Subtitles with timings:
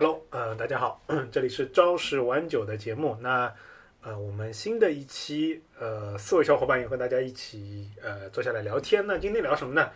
[0.00, 1.02] Hello，呃，大家好，
[1.32, 3.16] 这里是朝十晚九的节目。
[3.20, 3.52] 那
[4.00, 9.04] 呃，我们新的一期，呃，四位小伙伴也和大家一起呃坐下来聊天。
[9.04, 9.90] 那今天聊什么呢？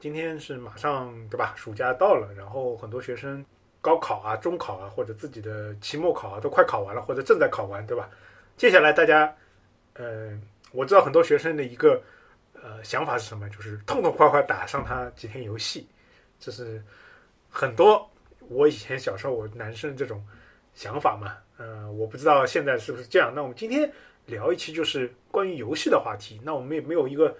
[0.00, 1.52] 今天是马上对吧？
[1.54, 3.44] 暑假到了，然后很多学生
[3.82, 8.08] 高考啊、中考啊，或者自己的期末考啊都快考完了，或者正在考完，对吧？
[8.56, 9.36] 接下来大家，
[9.92, 10.30] 呃，
[10.72, 12.02] 我知道很多学生的一个
[12.54, 13.46] 呃想法是什么？
[13.50, 15.86] 就是痛痛快快打上他几天游戏，
[16.40, 16.82] 这是
[17.50, 18.08] 很多。
[18.52, 20.22] 我以前小时候，我男生这种
[20.74, 23.32] 想法嘛，呃，我不知道现在是不是这样。
[23.34, 23.90] 那我们今天
[24.26, 26.40] 聊一期就是关于游戏的话题。
[26.44, 27.36] 那我们也没有一个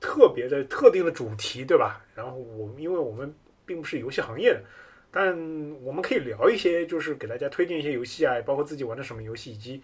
[0.00, 2.04] 特别的、特定的主题，对吧？
[2.14, 3.34] 然后我们因为我们
[3.66, 4.62] 并不是游戏行业的，
[5.10, 5.34] 但
[5.82, 9.82] 我们可以聊一些，就是给大家推荐一些游戏啊，包括自己玩的什么游戏，以及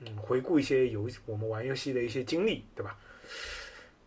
[0.00, 2.96] 嗯，回顾一些游我们玩游戏的一些经历，对吧？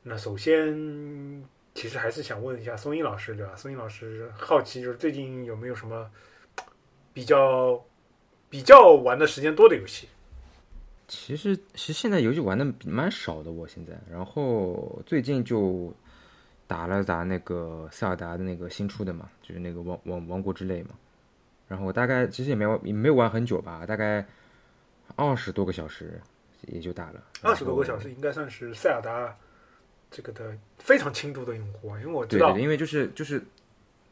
[0.03, 1.47] 那首先。
[1.77, 3.55] 其实还是想问一下松英老师，对吧？
[3.55, 6.09] 松英老师好奇，就是最近有没有什么
[7.13, 7.79] 比较
[8.49, 10.09] 比较玩的时间多的游戏？
[11.07, 13.93] 其实，其实现在游戏玩的蛮少的，我现在。
[14.11, 15.93] 然后最近就
[16.65, 20.89] 打了打那个塞尔达的那个新出的嘛，就是那个王王王国之泪嘛。
[21.67, 24.25] 然后我大概其实也没玩，也没有玩很久吧，大概
[25.15, 26.19] 二十多个小时
[26.63, 27.23] 也就打了。
[27.43, 29.37] 二十多个小时应该算是塞尔达。
[30.09, 33.43] 这个的非常轻度的用户啊，因为我知道，对，因为就是就是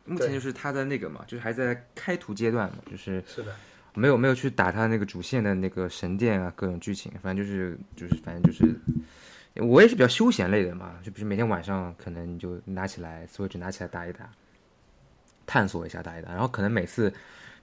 [0.03, 3.55] 目前就是他的那个嘛，就是还在开图阶段嘛，就是是的，
[3.93, 8.75] 没有没有去打他那个主线的那个神殿啊，各种剧情，反正就是就是反正就是，
[9.55, 14.29] 我也是比较休闲类的嘛，就比如每天晚上可能就拿起来 Switch 拿起来打一打，
[15.45, 17.09] 探索一下打一打，然后可能每次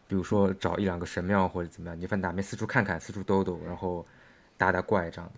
[0.08, 4.04] 比如说找一两个神庙或者怎么样，你反正打没四处看看，四处兜兜，然后
[4.56, 5.30] 打打怪这样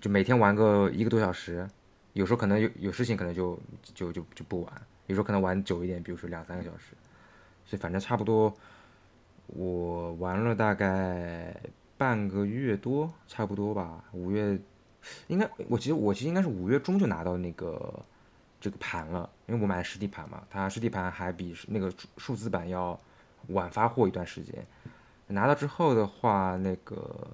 [0.00, 1.66] 就每天玩个一个多小时。
[2.14, 3.58] 有时候可能有有事情，可能就
[3.94, 4.72] 就就就不玩。
[5.06, 6.94] 有时候可能玩久一点，比如说两三个小时。
[7.64, 8.52] 所以反正差不多，
[9.46, 11.54] 我玩了大概
[11.96, 14.02] 半个月多，差不多吧。
[14.12, 14.58] 五月
[15.28, 18.04] 应该，我其实我其实应该是五月中就拿到那个
[18.60, 22.98] 这个盘了，因为我买的实体盘嘛，它实体盘还比那个数字版要
[23.48, 24.66] 晚发货一段时间。
[25.26, 27.28] 拿到之后的话，那个。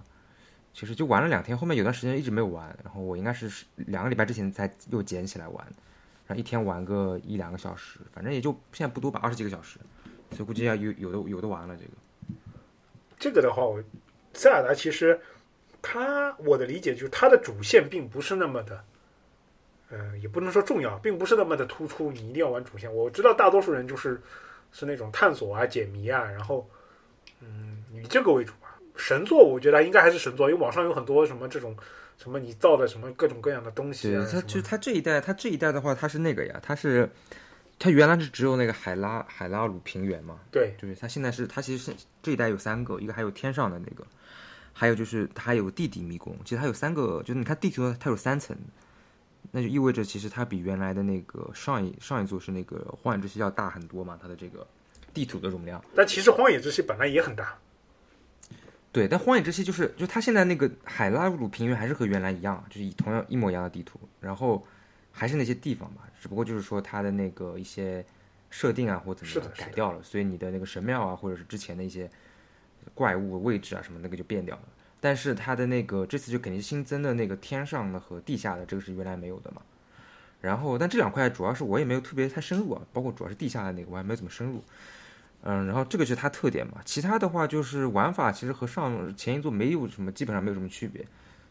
[0.74, 5.64] 其实就玩了两天，后面有段时间一直没有玩，然后我应该是两个礼拜之前才又捡起来玩，
[6.26, 9.78] 然后一天玩个一两个小时，反正也就现在不多吧，二十几个小时，
[10.32, 11.90] 所以估计要有有的有的玩了这个。
[13.16, 13.80] 这个的话，我
[14.32, 15.20] 塞尔达其实
[15.80, 18.84] 它我的理解就是它的主线并不是那么的，
[19.90, 22.92] 呃，也不能说重要，并不是那么的突出，你一定要玩主线。
[22.92, 24.20] 我知道大多数人就是
[24.72, 26.68] 是那种探索啊、解谜啊，然后
[27.38, 28.52] 嗯，以这个为主。
[28.96, 31.76] 神作，我觉得应该还是神作，因为网上有很多什么这种，
[32.16, 34.26] 什么你造的什么各种各样的东西啊。
[34.30, 37.10] 他就它这一代，它这一代的话，它是那个呀，它是，
[37.78, 40.38] 它原来是只有那个海拉海拉鲁平原嘛。
[40.50, 44.06] 对，就是它现在是它其实是这一代有三个，一个还有天上的那个，
[44.72, 48.56] 还有就是它还有地底迷宫，其实它有三个，就是你看地图它有三层，
[49.50, 54.64] 那就意味着其实它比原来的那个上一上一座是那个荒野之息要大很多嘛，它的这个
[55.12, 55.84] 地图的容量。
[55.96, 57.58] 但其实荒野之息本来也很大。
[58.94, 64.64] 对，但荒野之息就是，就它现在那个海拉鲁平原还是和原来一样，就是以同样一模一样的地图，然后
[65.10, 68.06] 还是那些地方吧，只不过就是说它的那个一些
[68.50, 72.08] 设定啊或怎么改掉了，所以你的那个神庙啊或者是之前的一些
[72.94, 74.62] 怪物位置啊什么那个就变掉了。
[75.00, 79.60] 但是它的那个这次就肯定新增的那个天上的和地下的这个是原来没有的嘛。
[80.40, 84.62] 然后，但这两块主要是我也没有特别太深入啊，包括主要是地下的那个我还没有怎么深入。
[85.46, 91.06] 嗯，然后这个是它特点嘛，其他的话就是玩法其实和上前一座没有什么，基本上没有什么区别，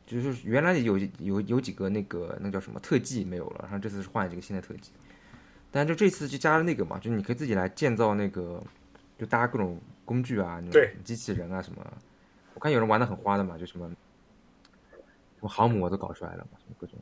[0.07, 4.89] 就是原来有有有几个那个那叫什么特技没有了，然后这次是换了几个新的特技，
[5.69, 8.59] 但就这次就加了那个嘛，就是你可以自己来建造那个，
[9.15, 11.85] 就搭各种工具啊，那种机器人啊什么，
[12.55, 13.87] 我看有人玩的很花的嘛，就什么，
[14.89, 14.97] 什
[15.39, 16.97] 么航母我都搞出来了嘛，什么各种，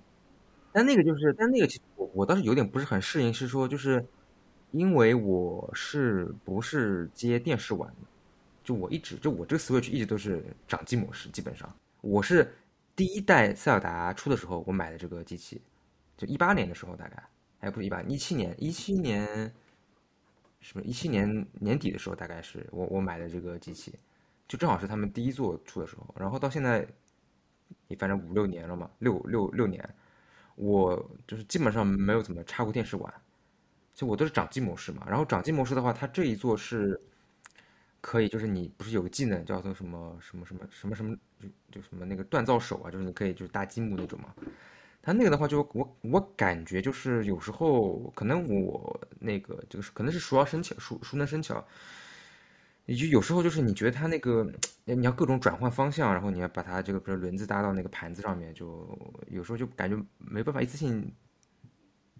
[0.74, 4.06] 但那个就是，但那个其实我我倒是有点不是很适应，是说就是。
[4.72, 8.08] 因为我是不是接电视玩的？
[8.64, 12.54] 就我一直就我这个 Switch 一直都是掌机模式，基本上我是
[12.96, 15.62] 第一代塞尔达出的时候我买的这个机器，
[16.16, 17.24] 就一八年的时候大概，
[17.62, 19.52] 哎不是一八一七年一七年
[20.60, 23.98] 什么一七年年底的时候大概是我我买的这个机器，
[24.48, 26.88] 就正好是他们第一座出的时候，然后到现在
[27.88, 29.84] 也反正五六年了嘛，六六六年，
[30.56, 33.14] 我就是基本上没有怎么插过电视玩。
[33.94, 37.00] 就我都是掌机模式嘛，然后掌机模式的话，它这一座是
[38.00, 44.34] 可以，就是你不是有个技能叫做什么什么什么什么什么，就就什么那个锻造手啊，就是你可以就是搭积木那种嘛。
[45.04, 51.64] 它那个的话，就我我感觉就是有时候可能我那个这个是可能是熟能生巧，熟熟能生巧，
[52.86, 54.48] 也就有时候就是你觉得它那个
[54.86, 58.98] 你要各种转换方向，然后你要把它这个比如轮子搭到那个盘子上面，就
[59.28, 61.12] 有时候就感觉没办法一次性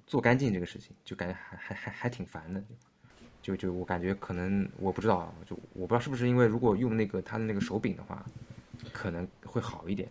[0.06, 2.64] 做干净这个事情，就感觉还还还还挺烦的。
[3.42, 8.24] 就就我感觉可能我不知道啊，就我不知道是不是因为如果用那个它的那个手柄的话，
[8.94, 10.08] 可能会好一点。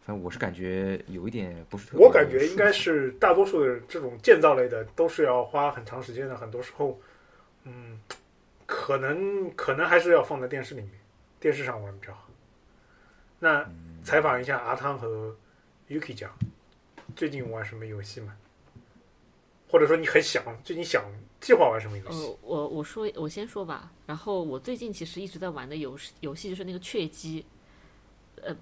[0.00, 2.06] 反正我是感觉有一点不是特别。
[2.06, 6.98] 我感觉应该是大多数的这种建造类的都是要花很长时间的，很多时候，
[7.64, 8.00] 嗯，
[8.64, 10.90] 可能可能还是要放在电视里面，
[11.38, 12.30] 电视上玩比较好。
[13.40, 13.68] 那
[14.02, 15.36] 采访一下阿汤和
[15.90, 16.32] Yuki 讲，
[17.14, 18.34] 最近玩什么游戏吗？
[19.68, 21.04] 或者说你很想最近想
[21.40, 22.22] 计划玩什么游戏？
[22.22, 23.92] 呃，我我说我先说吧。
[24.06, 27.44] 然后我最近其实一直在玩的游戏游戏就是那个雀姬，
[28.42, 28.56] 呃，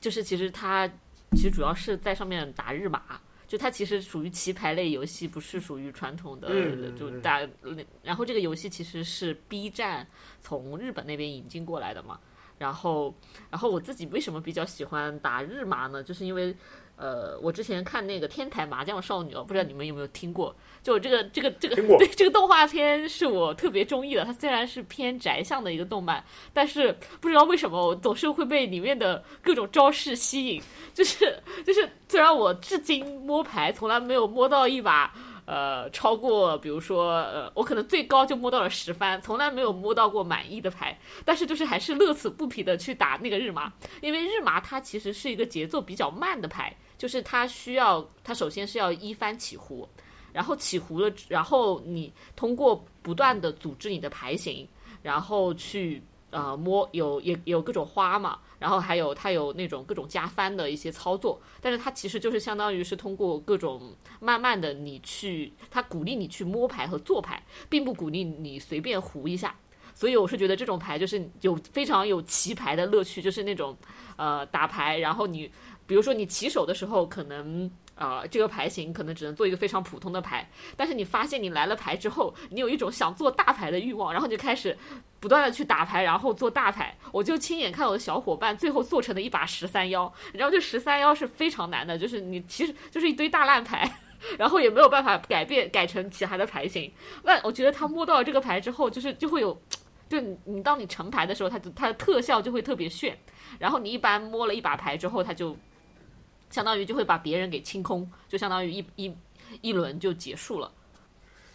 [0.00, 0.88] 就是其实它
[1.32, 7.40] 其实主要是在上面打日马，就它其实属于棋牌类游戏，不是属于传统的嗯就打。
[8.02, 10.06] 然后这个游戏其实是 B 站
[10.40, 12.18] 从日本那边引进过来的嘛。
[12.58, 13.12] 然后，
[13.50, 16.00] 然后我自己为什么比较喜欢打日麻呢？
[16.00, 16.54] 就是因为，
[17.02, 20.54] 呃，我之前看那个《天台麻将少女》，不知道你们有没有听过？
[20.84, 24.24] 就这个这个这个对这个动画片是我特别中意的。
[24.24, 30.62] 它虽然是偏宅向的一个动漫，但是不知道为什么我总是会被里面的各种招式吸引。
[30.94, 35.12] 就是就是，虽然我至今摸牌从来没有摸到一把。
[35.44, 43.70] 呃，超过比如说，呃，我可能最高就摸到了十番，从来没有摸到过满意的牌，但是就是还是乐此不疲的去打那个日麻，
[44.00, 49.88] 因为日麻它其实是一个节奏比较慢的牌，就是它需要它首先是要一番起胡，
[50.32, 54.68] 然后起胡了，然后你通过不断的组织你的牌型，
[55.02, 56.00] 然后去
[56.30, 58.38] 呃摸有也有各种花嘛。
[58.60, 69.52] 然后还有它有那种各种加翻的一些操作，但是它其实就是相当于是通过各种慢慢的你去，它鼓励你去摸牌和做牌，并不鼓励你随便胡一下。
[69.94, 73.76] 所以我是觉得这种牌就是有非常有棋牌的乐趣，就是那种
[74.16, 75.50] 呃打牌，然后你
[75.86, 77.70] 比如说你起手的时候可能。
[77.94, 84.76] 啊，这个牌型可能只能做一个非常普通的牌，但是你发现你来了牌之后，你有一种想做大牌的欲望，然后就开始
[85.20, 86.96] 不断的去打牌，然后做大牌。
[87.12, 93.88] 我就亲眼看我的小伙伴最后做成了一把十三幺，然后这十三幺是非常难的，就是你其实就是一堆大烂牌，
[94.38, 96.90] 然后也没有办法改变改成其他的牌型。
[97.22, 99.56] 那我觉得他摸到了这个牌之后，就是就会有，
[100.08, 103.16] 就你你当你成牌的时候，它它的特效就会特别炫。
[103.60, 105.56] 然后你一般摸了一把牌之后，它就。
[106.52, 109.16] 相当于就会把别人给清空，就相当于一一
[109.62, 110.70] 一轮就结束了。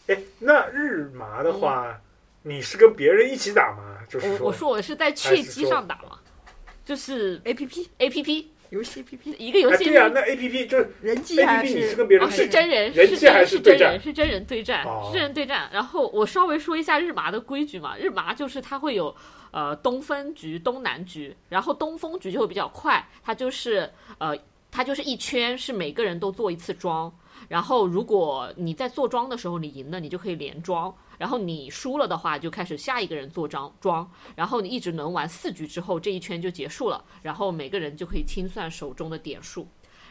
[0.08, 2.02] 哎，那日麻的话，
[2.42, 4.00] 你是跟别人一起打吗？
[4.10, 6.18] 就是我我说我是在雀机上打嘛，
[6.84, 9.84] 就是 A P P A P P 游戏 A P P 一个游戏。
[9.84, 13.80] 对呀，那 A P P 就是人机 A 还 P P，你是是跟别人是真人，人机还是对战？
[13.80, 15.70] 真人，是真人对战，是真人对战。
[15.74, 19.14] 然后我稍微说一下日麻的规矩嘛，日麻就是它会有
[19.52, 24.34] 呃东风局、东南局，然后东风局就会比较快，它就是呃。
[24.78, 27.12] 它就是一圈，是每个人都做一次庄，
[27.50, 39.68] 然后如果你在做庄的时候你赢了，你就可以连庄，然后你输了的话就开始下一个人做庄庄，然后你一直轮完四局之后，这一圈就结束了，然后每个人就可以清算手中的点数，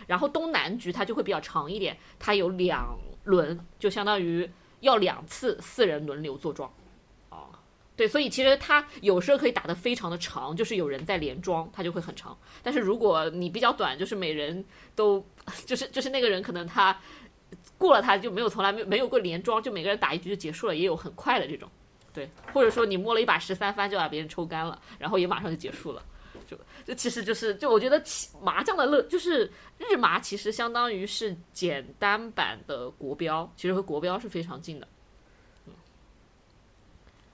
[0.08, 6.68] 然后东南局它就会比较长一点，它有两轮，就相当于要两次四人轮流做庄。
[7.96, 12.36] 对，所以其实它有时候可以打得非常的长，就是有人在连庄，它就会很长。
[12.62, 14.62] 但是如果你比较短，就是每人
[14.94, 15.24] 都
[15.64, 16.98] 就是就是那个人可能他
[17.78, 21.68] 过了他就没有从来没没有过连庄，就每个人打一局就结束了，也有很快的这种。
[22.12, 26.02] 对，或者说你摸了一把十三番就把别人抽干了，然后也马上就结束了。
[26.46, 28.00] 就就其实就是就我觉得
[28.42, 34.86] 麻将的乐就是日麻其实相当于是简单版的国标，其实和国标是非常近的。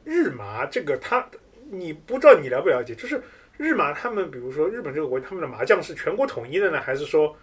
[0.04, 1.26] 日麻这个，他
[1.70, 2.94] 你不知道你了不了解？
[2.94, 3.22] 就是
[3.56, 7.36] 日麻他们，比如说日本这个国家，他们的麻将是全国统一的呢，还是说，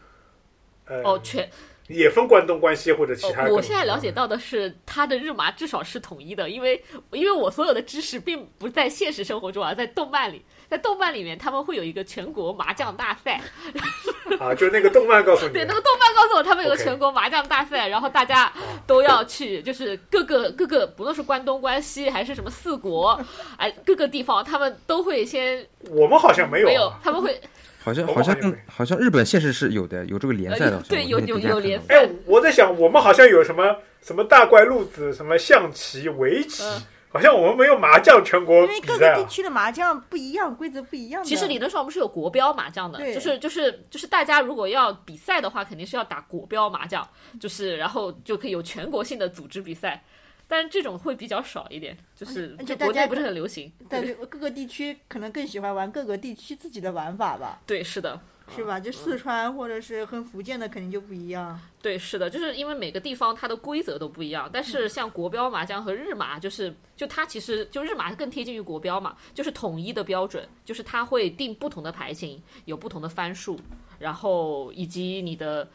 [0.86, 1.50] 呃，哦，全
[1.89, 3.46] 也分关东、关西或者其他？
[3.48, 6.81] 我现在了解到的是，他的日麻至少是统一的，因为
[7.12, 10.46] 因为我所有的知识并不在现实生活中，啊在动漫里。
[10.69, 13.41] 在动漫里面，他们会有一个全国麻将大赛。
[14.39, 15.53] 啊，就是那个动漫告诉你。
[15.53, 18.53] 对，那个动漫告诉我，他们有个全国麻将大赛，然后大家
[18.86, 23.19] 都要去，就是各个各个，不论是关东、关西还是什么四国，
[23.58, 25.67] 哎，各个地方他们都会先。
[25.89, 26.67] 我们好像没有。
[26.67, 27.41] 没有，他们会。
[27.89, 30.81] 好像好像好像日本现实是有的，有这个联赛的。
[30.89, 31.81] 对，有有有联。
[31.89, 36.63] 哎，我在想，我们好像有什么什么大怪路子，什么象棋、围棋。
[37.12, 41.24] 好像我们没有麻将全国因为各个地区的麻将不一样，规则不一样。
[41.24, 47.08] 其实理论上我们是有国标麻将的，就是就是就是大家如果要比赛的话，肯定是要打国标麻将，
[47.39, 50.03] 就是然后就可以有全国性的组织比赛。
[50.50, 53.72] 但是这种会比较少一点，就是就国内不是很流行。
[53.88, 58.20] 但各个地区可能更喜欢玩各个地区自己的玩法吧，对，是的，
[58.56, 58.79] 是吧？
[58.79, 61.58] 就四川或者是跟福建的肯定就不一样。
[61.84, 73.60] 对，是的，就是因为每个地方它的规则都不一样，但是像国标麻将和日麻，就是就它其实就日麻更贴近于国标嘛，就是统一的标准，就是它会定不同的牌型，有不同的番数，
[74.00, 75.70] 然后以及你的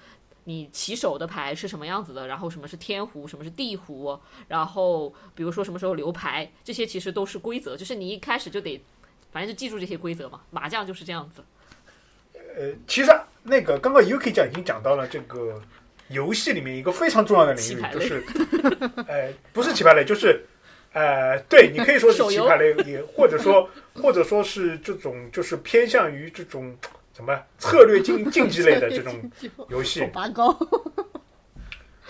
[0.45, 8.83] 你起手的牌是什么样子的，然后什么是天胡，什么是地胡，然后比如说什么时候留牌，这些其实都是规则，就是你一开始就得
[9.33, 11.43] 反正就记住这些规则嘛，麻将就是这样子。
[12.57, 15.61] 呃，其实啊那个刚刚 Yuki 讲已经讲到了这个
[16.09, 18.23] 游戏里面一个非常重要的领域，就是
[19.09, 20.45] 呃，不是棋牌类，就是
[20.93, 26.77] 呃，对你可以说是棋牌类，也或者说或者说是这种就是偏向于这种
[27.15, 29.31] 什么策略竞竞技类的这种
[29.69, 30.53] 游戏，拔高，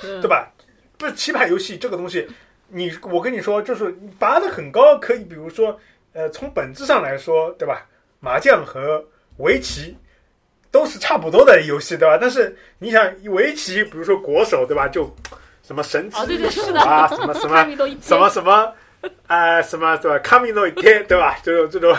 [0.01, 0.51] 对 对吧？
[0.97, 2.27] 不是棋牌游戏这个东西，
[2.69, 5.79] 你我跟你说，就是你拔的很高，可以比如说，
[6.15, 7.87] 呃，从本质上来说，对吧？
[8.21, 9.05] 麻将和
[9.37, 9.95] 围棋
[10.71, 12.17] 都是差不多的游戏，对吧？
[12.19, 14.89] 但是你想围棋，比如说国手，对吧？
[14.89, 15.15] 就
[15.63, 17.65] 什么神奇啊，什么什么
[18.01, 18.75] 什么什么，
[19.27, 20.19] 啊、 什么对吧？
[20.21, 21.37] 卡米诺一天，对吧？
[21.43, 21.95] 就这种，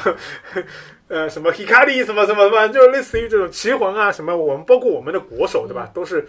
[1.07, 5.89] 呃，什么 Hikari 什么什么什么，就类似于这种棋魂啊，什么我们包括我们的国手，对吧？
[5.93, 6.27] 都是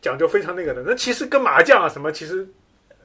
[0.00, 0.82] 讲究非常那个的。
[0.86, 2.48] 那其实跟麻将啊什么，其实
[2.88, 2.96] 呃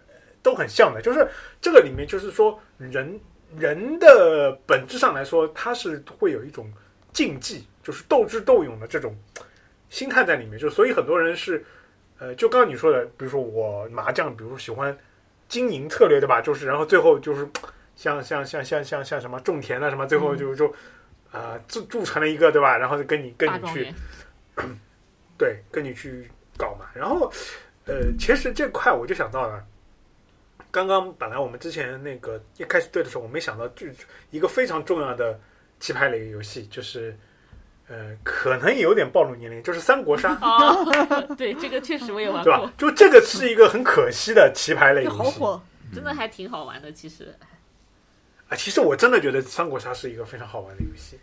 [0.41, 1.27] 都很像的，就是
[1.60, 3.20] 这个里面就是说人
[3.58, 6.72] 人的本质上来说，他是会有一种
[7.12, 9.13] 竞技，就是斗智斗勇的这种
[9.89, 10.58] 心态在里面。
[10.58, 11.62] 就所以很多人是，
[12.20, 14.98] 呃，就刚刚你说的，比如说我麻将，比如说喜欢
[15.50, 16.39] 经营策略，对吧？
[16.39, 17.46] 就是然后最后就是
[17.98, 20.74] 像像像像像像什么种田啊什么，最后就就
[21.32, 22.78] 啊铸铸成了一个，对吧？
[22.78, 23.94] 然后就跟你跟你去
[25.38, 26.86] 对，跟你去搞嘛。
[26.94, 27.32] 然后，
[27.86, 29.64] 呃，其实这块我就想到了，
[30.70, 33.88] 刚刚本来我们之前那个一开始对的时候，我没想到就
[34.30, 35.40] 一个非常重要的
[35.80, 37.18] 棋牌类游戏，就是
[37.88, 40.86] 呃，可能有点暴露年龄，就是三国杀，哦，
[41.38, 42.74] 对，这个确实我也玩过对吧，？
[42.78, 45.62] 就这个是一个很可惜的棋牌类游戏好火。
[45.94, 46.90] 真的还挺好玩的。
[46.94, 47.36] 其实，
[48.51, 48.55] 啊。
[48.55, 51.17] 其实我真的觉得三国杀是一个非常好玩的游戏。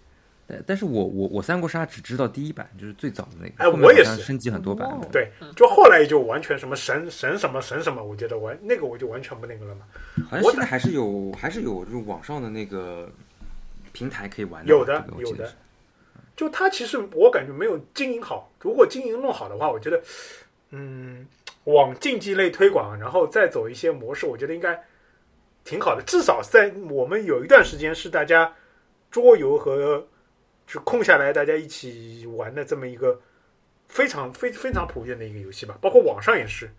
[0.47, 4.89] 但但是我我我三国杀只知道第一版，就是最早的那个，哎我也是升级很多版。
[5.13, 9.83] 对嗯，就后来就完全什么神神什么神什么，我觉得完那个我就完全不那个了嘛。
[10.17, 13.11] 我好像现在还是有还是有就是网上的那个
[13.93, 15.53] 平台可以玩的有的有的。
[16.35, 20.01] 就它其实我感觉没有经营好，如果经营弄好的话，我觉得，
[20.71, 21.27] 嗯，
[21.65, 24.81] 往竞技类推广，然后再走一些模式，我觉得应该
[25.69, 26.03] 挺好的。
[26.03, 28.55] 至少在我们有一段时间是大家
[29.11, 30.09] 桌游和
[30.67, 33.21] 就空下来大家一起玩的这么一个
[33.87, 36.71] 非常非非常普遍的一个游戏吧，包括网上也是。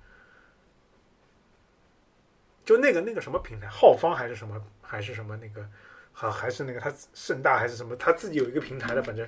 [2.66, 5.64] 就那个那个什么平台，浩方还是什么还是什么那个，
[6.12, 9.28] 好还是那个他盛大还是什么，他自己有一个平台的，反正，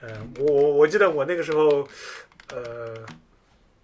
[0.00, 1.88] 呃，我我我记得我那个时候，
[2.50, 2.94] 呃，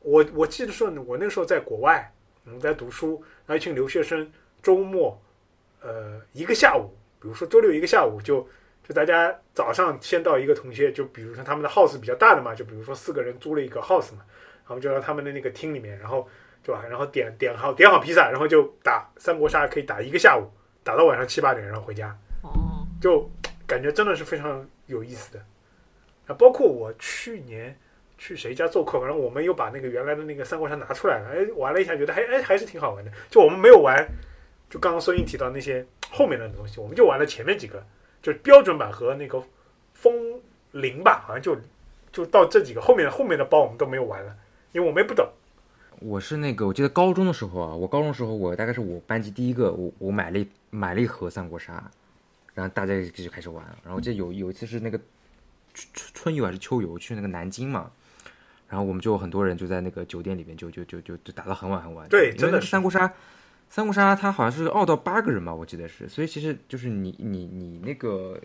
[0.00, 2.12] 我我记得说我那个时候在国外，
[2.44, 4.30] 我们在读书，然后一群留学生
[4.62, 5.20] 周末，
[5.80, 8.46] 呃，一个下午，比如说周六一个下午就。
[8.84, 14.24] 就大家早上先到一个同学，就比如说他们的 house 比较大的嘛，就比如说四个人租了一个 house 嘛，
[14.66, 16.28] 然后就到他们的那个厅里面，然后
[16.64, 16.82] 对吧？
[16.90, 20.50] 然后点点好点好披萨，然后就打三国杀，可以打一个下午，
[20.82, 22.08] 打到晚上七八点，然后回家。
[22.42, 23.30] 哦，就
[23.68, 25.38] 感觉真的是非常有意思的。
[26.26, 27.78] 啊，包括我去年
[28.18, 33.12] 去谁家做客，然后我们又把那个原来的那个三国杀拿出来了，哎，玩了一下，觉得还哎还是挺好玩的。
[33.30, 34.04] 就我们没有玩，
[34.72, 37.84] 就刚刚孙英提到那些后面的东西，我们就玩了前面几个，
[38.22, 39.38] 就是标准版和那个
[39.92, 40.14] 风
[40.70, 41.54] 铃吧，好像就
[42.10, 44.34] 就到这几个，后面后面的包我们都没有玩了，
[44.72, 45.28] 因为我们也不懂。
[45.98, 51.74] 我是那个，我记得高中的时候啊，我高中的时候，我大概是我班级第一个，我我买了一买了一盒三国杀，
[52.54, 53.62] 然后大家就开始玩。
[53.84, 54.98] 然后我记得有有一次是那个
[55.74, 57.90] 春春春游还是秋游，去那个南京嘛，
[58.70, 62.08] 然后我们就很多人就在那个酒店里面就就就就就打到很晚很晚。
[62.08, 63.12] 对真的是三国杀，
[63.72, 68.38] 三国杀它好像是二到八个人吧，我记得是，所以其实就是你你你那个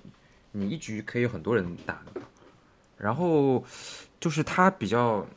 [0.53, 2.21] 你一局可以有很多人打的，
[2.97, 3.61] 然后
[4.21, 5.27] 就是它比较。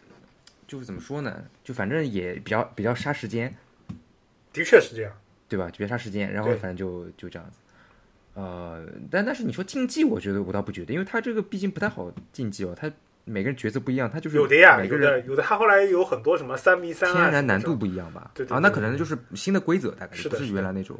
[0.68, 1.44] 就是怎么说呢？
[1.64, 3.52] 就反正也比较比较杀时间，
[4.52, 5.12] 的确是这样，
[5.48, 5.68] 对吧？
[5.76, 7.56] 别杀时间，然后反正就就这样子。
[8.34, 12.88] 呃，但但是你说竞技，我觉得我倒不觉得，因为他这个毕竟不太好竞技哦，他
[13.30, 18.30] 每个人角色不一样，他就是有的呀，每个人有的有的，他后来有很多什么三 v 三啊，天然难度不一样吧？
[18.34, 20.98] 对对啊，那可能就是新的规则，大概不是不是原来那种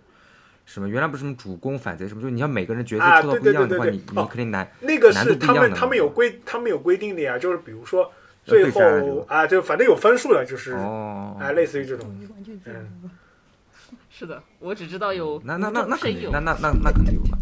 [0.66, 4.70] 什么原来不是什么主攻反贼什么，就是你要每个人角色啊抽到不一样的话，你对对对你肯定难。
[4.80, 8.10] 那个难度是他们不一样的嘛他们有规他们有规定的呀，就是比如说
[8.44, 8.80] 最后
[9.28, 13.10] 啊，就反正有分数的，就是哦，啊，类似于这种，完全这样嗯
[14.08, 17.38] 是的，我只知道有那那那那肯定，有那那那那肯定有吧。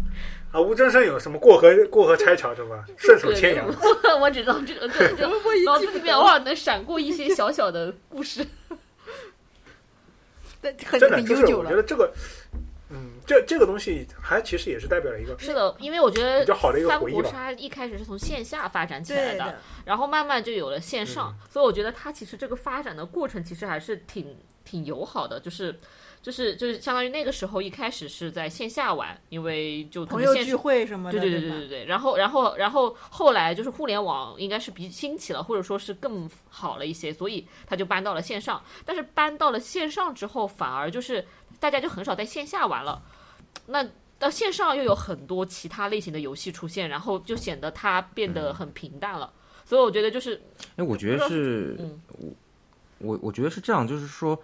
[0.51, 2.83] 啊，吴真生有什么过河过河拆桥是吧？
[2.97, 3.67] 顺手牵羊。
[4.19, 5.33] 我只知道这个这个这个
[5.65, 8.43] 脑子里面偶尔能闪过一些小小的故事。
[10.61, 11.69] 但很真的就是很悠久了。
[11.69, 12.11] 我觉得这个，
[12.89, 17.21] 嗯，这这个东西还其实也是代表了一个是的，因为我觉得比较好的一个三回忆吧。
[17.21, 25.73] 国杀一开始是从线下发展起来的，的，然后慢慢就有了线上，嗯所以我觉得它其实这个发展的过程其实还是挺挺友好的，就是
[26.21, 30.59] 就是就是相当于那个时候一开始是在线下玩，因为就可朋友聚能线上。
[30.59, 38.61] 会什么的，对对对对对对，然后然后然后后来就是互联网应该是比兴起了，或者说是更好了一些，所以他就搬到了线上。
[38.85, 41.25] 但是搬到了线上之后，反而就是
[41.59, 43.01] 大家就很少在线下玩了。
[43.65, 49.31] 那到线上又有很多其他类型的游戏出现，然后就显得它变得很平淡了。
[49.63, 50.41] 所以我觉得就是
[50.75, 54.37] 哎，我觉得是，嗯我我我觉得是这样，就是说，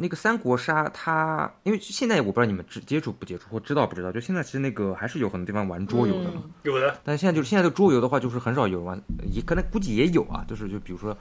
[0.00, 6.42] 那个三国杀它，因为现在我不知道你们知接触不接触或知道不知道，就现在其实那个还是有很多地方玩桌游的嘛。
[6.44, 9.00] 嗯有的，但是现在就是现在的桌游的话，就是很少有人玩，
[9.32, 11.16] 也可能估计也有啊，就是就比如说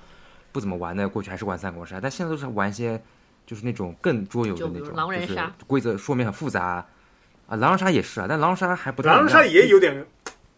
[0.51, 3.01] 不怎么玩的，过去还是玩三国杀，但现在都是玩一些
[3.47, 6.85] 就是那种更桌游的那种，就是狼人杀规则说明很复杂
[7.47, 10.05] 啊，狼人杀也是啊，但狼人杀还不太狼人杀也有点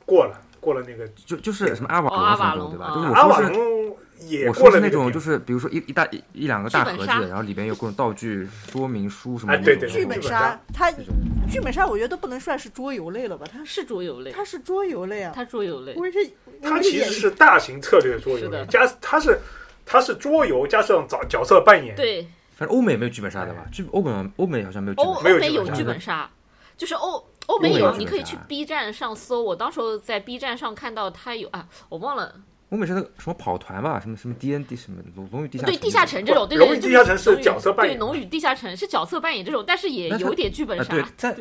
[0.06, 2.96] 过了，过了那个就就是什么阿瓦哦阿瓦隆什么的，对吧？
[2.96, 3.80] 就是我阿瓦说是。
[4.48, 9.60] 我过说是那种，就是比如说一一大一一两个大盒子，然后里边有各种道具、说明书什么的。
[9.60, 10.92] 哎对对对剧本杀它
[11.50, 13.46] 剧本杀我觉得都不能算是桌游类了吧？
[13.52, 19.40] 它是桌游类，它是桌游类啊，它桌游类，我是它其实是大型策略桌游是的，加它是
[19.86, 23.66] 它是桌游加上角角色扮演，对反正欧美没有剧本杀的吧？
[23.72, 25.24] 剧欧美欧美好像没有剧欧本杀。
[25.24, 26.30] 没有欧美有剧本杀
[26.78, 29.42] 就是欧欧美有，你可以去 B 站上搜。
[29.42, 32.36] 我当时候在 B 站上看到它有啊，我忘了，
[32.70, 34.00] 欧美是那个什么跑团吧？
[34.00, 41.36] 什么什么 D N D 什么龙龙与地下对城地下城这种，对龙与对对，地下城是角色扮演对龙与地下城是角色扮演这种，但是也有点剧本啊，杀对，， 在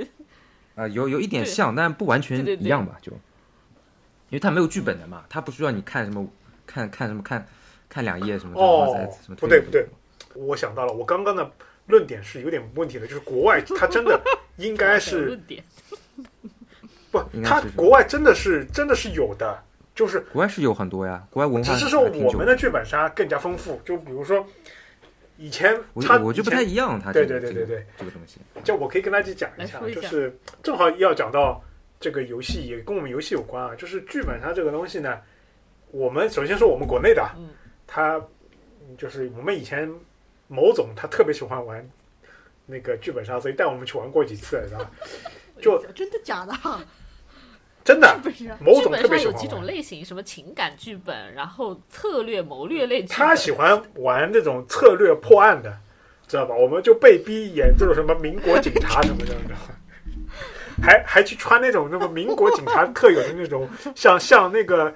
[0.74, 2.96] 啊有有一点像，但不完全对对对一样吧？
[3.02, 6.26] 就因为它没有剧本的嘛，它不需要你看什么
[6.66, 7.46] 看看什么看
[7.88, 9.86] 看两页什么哦什么，不对不对，
[10.34, 11.50] 我想到了，我刚刚的
[11.86, 14.18] 论点是有点问题的，就是国外它真的
[14.56, 15.62] 应该是 论点，
[17.10, 19.62] 不它国外真的是真的是有的，
[19.98, 24.46] 就是国外是有很多呀，国外文化只是说我们的剧本杀更加丰富，就比如说
[25.36, 28.38] 以前我它我就不太一样，他对对对对对这个东西。
[28.62, 31.60] 就我可以跟大家讲一下，就是正好要讲到
[31.98, 33.74] 这个游戏，也跟我们游戏有关啊。
[33.74, 35.18] 就是剧本杀这个东西呢，
[35.90, 37.48] 我们首先说我们国内的，嗯
[37.84, 38.14] 他
[38.88, 39.92] 嗯就是我们以前
[40.46, 41.84] 某总他特别喜欢玩
[42.66, 44.90] 那个剧本杀，所以带我们去玩过几次，知道吧？
[45.60, 46.52] 就真的假的？
[47.88, 48.20] 真的，
[48.60, 49.64] 某种特别喜欢杀有几种。
[49.64, 55.74] 类型，什么情感剧本，然后策略谋略类他喜欢玩那种策略破案的，
[56.26, 56.54] 知道吧？
[56.54, 59.74] 我们就被逼演这种什么民国警察什么的，知道吧？
[60.82, 64.94] 还还去穿那种那么民国警察特有的那种，像像那个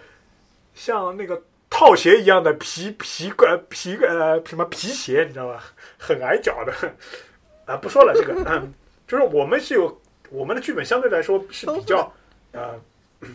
[0.75, 5.65] 像那个套鞋一样的皮皮呃皮呃什么皮鞋，你知道吧？
[5.97, 6.75] 很矮脚的
[7.65, 8.71] 啊，不说了，这个嗯，
[9.09, 12.13] 就是我们是有我们的剧本相对来说是比较
[12.53, 12.81] 呃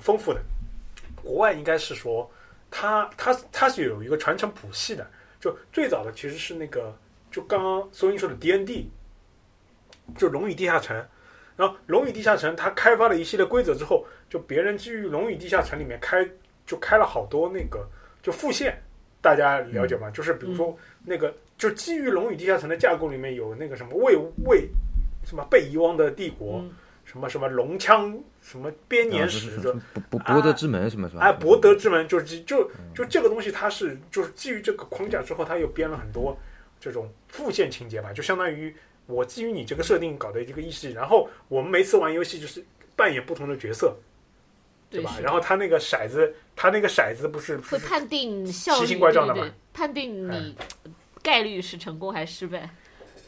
[0.02, 0.42] 丰富的，
[1.22, 2.30] 国外应该是说。
[2.70, 6.94] 它它它是有一个传承谱系的，就最早的其实是那个，
[7.32, 8.92] 就刚刚苏英说的 D N D，
[10.18, 10.94] 就《龙与地下城》，
[11.56, 16.30] 然后《龙与地下城》它开发了一系列规则之后，就别人基于《龙与地下城》里面开
[16.66, 17.88] 就开了好多那个
[18.22, 18.78] 就副线，
[19.22, 20.12] 大家了解吗？
[20.12, 24.68] 就是比如说那个就基于《龙与地下城》的架构里面有那个什么魏魏
[25.24, 26.76] 什么被遗忘的帝国，嗯。
[27.06, 31.22] 什么什么龙枪，什么编年啊史，是这博博博德之门什么什么？
[31.22, 36.38] 哎，博德之门就是就就这个东西，它是就是基于这个框架之后，它又编了很多
[36.80, 38.74] 这种副线情节吧，就相当于
[39.06, 42.64] 我基于你这个设定搞的这个游戏，然后我们每次玩游戏就是
[42.96, 43.98] 扮演不同的角色，
[44.90, 45.18] 对吧？
[45.22, 50.56] 然后他那个骰子，他那个骰子不是会判定效率，奇形怪状的嘛判定你
[51.22, 52.70] 概率是成功还是失败。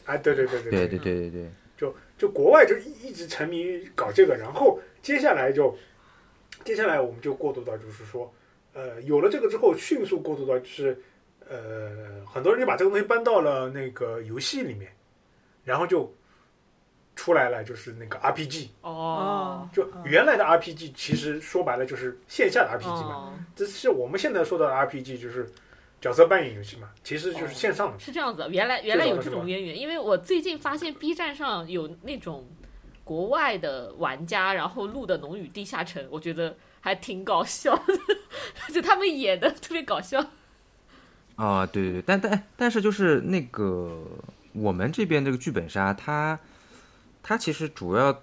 [0.06, 5.76] 哎，对对对对对对对对对，就就国外就一一直沉迷于搞这个，然后接下来就
[6.64, 8.32] 接下来我们就过渡到就是说，
[8.74, 11.00] 呃，有了这个之后，迅速过渡到就是
[11.48, 14.92] 呃，很多人就把这个东西搬到了那个游戏里面，
[15.64, 16.12] 然后就
[17.16, 18.68] 出来了，就是那个 RPG。
[18.82, 19.68] 哦。
[19.72, 25.48] 就原来的 RPG 其实说白了就是线下的 RPG 嘛，哦，这是我们现在说到的 RPG 就是
[26.00, 27.98] 角色扮演游戏嘛，其实就是线上的。
[27.98, 32.46] 是这样子，原来原来有这种渊源，因为我最近发现 B 站上有那种
[33.10, 37.92] 国外的玩家，然后录的《龙与地下城》，我觉得还挺搞笑的，
[38.72, 40.24] 就他们演的特别搞笑。
[41.34, 44.00] 啊，对对对，但但但是就是那个
[44.52, 46.38] 我们这边这个剧本杀，它
[47.20, 48.16] 它其实主要，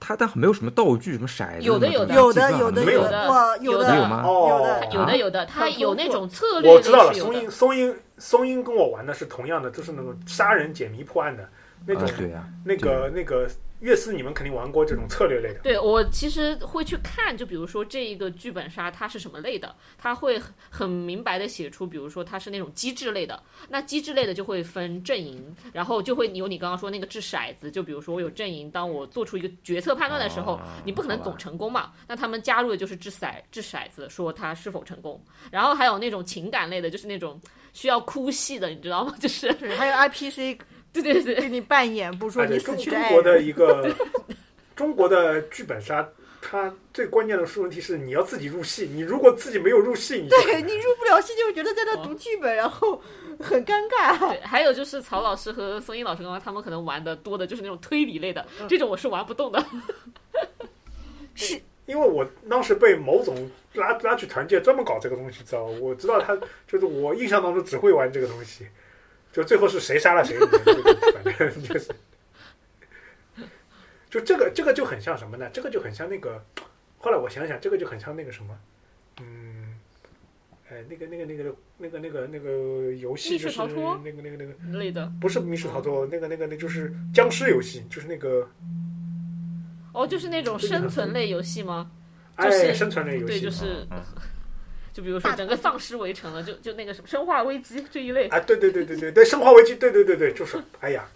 [0.00, 3.02] 它但没有什么道具，什么骰子，有的有的有的有的没有。
[3.02, 4.22] 的，有的的有吗？
[4.24, 4.88] 有的哦。
[4.94, 5.16] 有的。
[5.18, 5.80] 有的，它很丰富。
[5.82, 11.46] 有那种策略我知道了，松英松英松英跟我玩的是同样的，就是那种杀人解谜破案的
[11.86, 13.48] 那种啊，对呀、那个那个
[13.80, 15.60] 乐思，你们肯定玩过这种策略类的。
[15.60, 37.40] 对我其实会去看，就比如说这一个剧本杀它是什么类的，它会很很明白的写出，比如说它是那种机制类的，那机制类的就会分阵营，然后就会有你刚刚说那个掷骰子，就比如说我有阵营，当我做出一个决策判断的时候，哦你不可能总成功嘛，那他们加入的就是掷骰掷骰子，说它是否成功，然后还有那种情感类的，就是那种
[37.72, 39.14] 需要哭戏的，你知道吗？
[39.20, 40.58] 就是，还有 IPC
[40.92, 43.12] 对对对，给你扮演，不是说你死中去的爱人。
[43.12, 43.96] 中国的一个
[44.74, 46.08] 中国的剧本杀，
[46.40, 53.00] 它最关键的是问题是你要自己入戏，你如果自己没有入戏，你对你入不了戏，就觉得在那读剧本，然后
[53.40, 54.18] 很尴尬。
[54.18, 59.64] 对，还有就是曹老师和宋英老师刚刚他们可能玩的多的就是那种推理类的，这种我是玩不动的。
[61.34, 65.72] 是因为我当时被某总拉拉去团建，专门搞这个东西，知道吧？
[65.80, 68.66] 我知道他就是我印象当中只会玩这个东西，
[69.38, 70.44] 就最后是谁杀了谁，就
[71.12, 71.94] 反正就是，
[74.10, 75.48] 就这个这个就很像什么呢？
[75.52, 76.44] 这个就很像那个，
[76.98, 78.58] 后来我想想，这个就很像那个什么，
[79.20, 79.78] 嗯，
[80.68, 85.08] 哎，那个那个那个那个那个那个游戏就是逃脱那个那个那个类的。
[85.20, 88.50] 不是密室逃脱，那个那个那就是僵尸游戏，就是那个
[89.92, 91.92] 哦，就是那种生存类游戏吗？
[92.36, 93.86] 就哎生存类游戏，对，就是。
[93.92, 94.02] 嗯，
[94.98, 98.26] 就比如说整个丧尸围城了，就就那个什么生化危机这一类。
[98.30, 101.08] 啊，对对对对对对，生化危机，对对对对，就是，哎呀，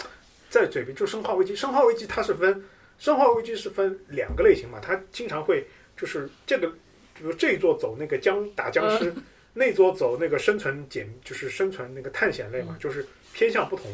[0.49, 2.65] 在嘴边就生化危机，生化危机它是分，
[3.01, 5.67] 生化危机是分两个类型嘛，它经常会
[5.97, 6.69] 就是这个，
[7.13, 9.13] 比如这一座走那个僵打僵尸，
[9.53, 13.87] 那座走那个生存简，就是生存那个探险类嘛，就是偏向不同，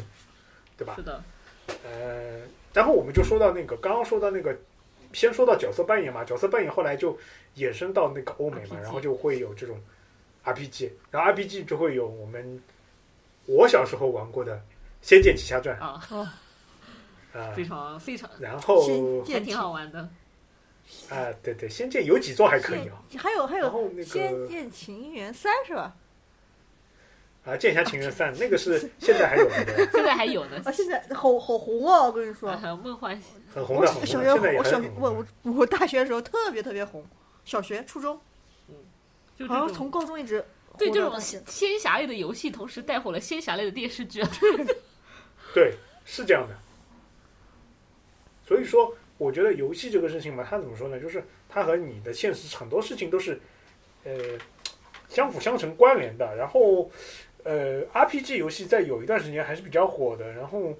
[0.77, 1.01] 对吧是？
[1.01, 1.23] 的，
[1.83, 2.41] 呃，
[2.75, 4.55] 然后我们就说到那个刚刚说到那个，
[5.13, 7.17] 先说到角色扮演嘛，角色扮演后来就
[7.55, 9.79] 衍生到那个欧美嘛，RPG 然后就会有这种
[10.45, 12.61] RPG，然后 RPG 就会有我们
[13.45, 14.55] 我小时候玩过的
[15.01, 16.01] 《仙剑奇侠传》啊，
[17.33, 19.99] 啊、非常非常然后仙还挺好玩的。
[21.09, 23.69] 啊、对对，《仙剑》有几座还可以啊，仙还有还有
[24.03, 25.95] 《仙剑情缘三》是吧？
[27.45, 32.07] 啊，《剑侠情缘三》那个是现在还有的， 现在还有呢， 啊，现在好好红哦！
[32.07, 37.05] 我跟你说，还有梦幻我很红的，很红的，小学我小学我我我大学的时候特别特别红，
[37.43, 38.23] 小学、初中，好
[39.37, 40.43] 像就这种从高中一直
[40.77, 44.23] 对这种仙侠类的游戏，同时带火了仙侠类的电视剧。
[45.53, 45.73] 对，
[46.05, 46.55] 是这样的。
[48.45, 50.99] 所以说，我觉得游戏这个事情嘛，它怎么说呢？
[50.99, 53.39] 就是它和你的现实很多事情都是，
[54.03, 54.13] 呃，
[55.07, 56.35] 相辅相成关联的。
[56.35, 56.89] 然后，
[57.43, 60.31] 呃，RPG 游戏在有一段时间还是比较火的。
[60.31, 60.73] 然后，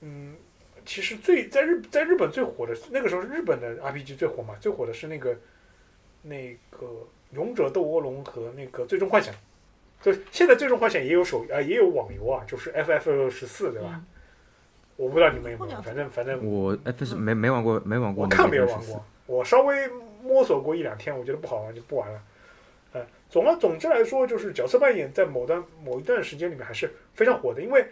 [0.00, 0.36] 嗯，
[0.84, 5.36] 其实最在日在日本最火的那个时候，日本的 RPG 最火嘛，最火的是那个
[6.22, 6.86] 那个
[7.32, 9.34] 《勇者斗恶龙》和那个《最终幻想》。
[10.00, 13.88] 就现在《最终幻想》也有手啊、也有网游啊，就是 FF 十四，对吧？
[13.92, 14.06] 嗯
[14.96, 19.88] 我不知道你们有没有，反正反正我哎不是没没玩过没玩过我那个看没有玩过，我稍微
[20.22, 22.22] 摸索过一两天，我觉得不好玩就不玩了。
[22.92, 27.84] 呃，总而总之来说，就是角色扮演在某段某一段时间里面还是非常火的，因为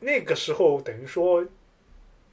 [0.00, 1.44] 那个时候等于说，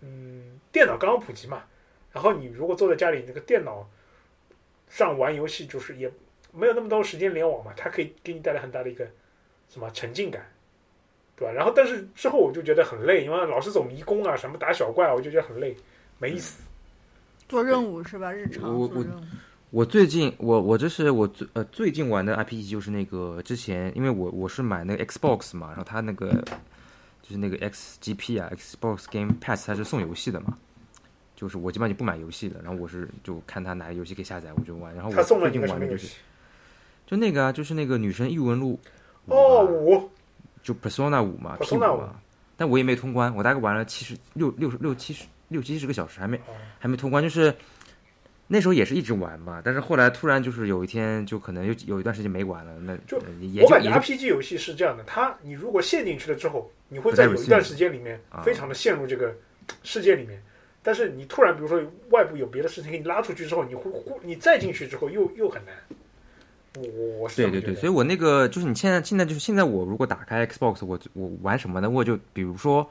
[0.02, 1.64] 嗯，电脑刚刚普及嘛，
[2.12, 3.88] 然后你如果坐在家里那个电脑
[4.90, 6.12] 上玩游戏，就是也
[6.52, 9.08] 没有那么多时间联网嘛，它可以给你带来很大的一个
[9.70, 10.46] 什么沉浸感。
[11.36, 11.54] 对吧？
[11.54, 15.74] 然后，但是之后我就觉得很累，因为老是走迷宫啊，什么打小怪啊，我就觉得很累，
[16.18, 16.62] 没意思。
[17.48, 18.34] 做任务是吧？
[18.34, 19.24] 日常我我做任务。
[19.70, 26.44] 我最近我我这是我最呃最近玩的 RPG 就是那个之前因为我我是买那个 Xbox 嘛，然后它那个
[27.30, 30.58] 就是那个 XGP 啊 Xbox Game Pass 它是送游戏的嘛，
[31.36, 36.16] 就是我基本上就不买游戏的，然后我是就看它哪个游戏可以下载我就玩，然后我送了你最近玩的就是个什么游戏？
[37.06, 38.80] 就那个啊就是那个女神异闻录
[39.28, 40.10] 五哦，五。
[40.64, 42.16] 就 Persona 五嘛 P 五 Persona 嘛，
[42.58, 46.42] 但我也没通关，我大概玩了七十六六六七十六七十个小时还没哦。
[46.80, 47.56] 还没通关，就是
[48.52, 59.32] 那时候也是一直玩嘛，但是后来突然就是有一天就可能有有一段时间没玩了，那就呃也我感觉 RPG 游戏是这样的，它你如果陷进去了之后，你会在有一段时间里面啊非常的陷入这个
[59.84, 60.42] 世界里面，
[60.82, 65.74] 但是你突然比如说外部有别的事情给你拉出去之后，你会会你再进去之后又又很难。
[66.78, 66.84] 我
[67.20, 71.90] 我是对对对，所以我那个就是你现在现在就是现在我如果打开 Xbox，我我玩什么呢？
[71.90, 72.88] 我就比如说，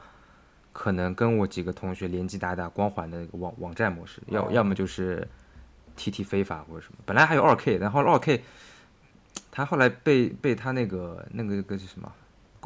[0.72, 5.26] 可能跟我几个同学联机打打光环的那个网网站模式，要、哦要么就是
[5.98, 6.98] 踢踢非法或者什么。
[7.04, 8.40] 本来还有二 K，然后二 K，
[9.50, 12.10] 他后来被被他那个那个那个是什么，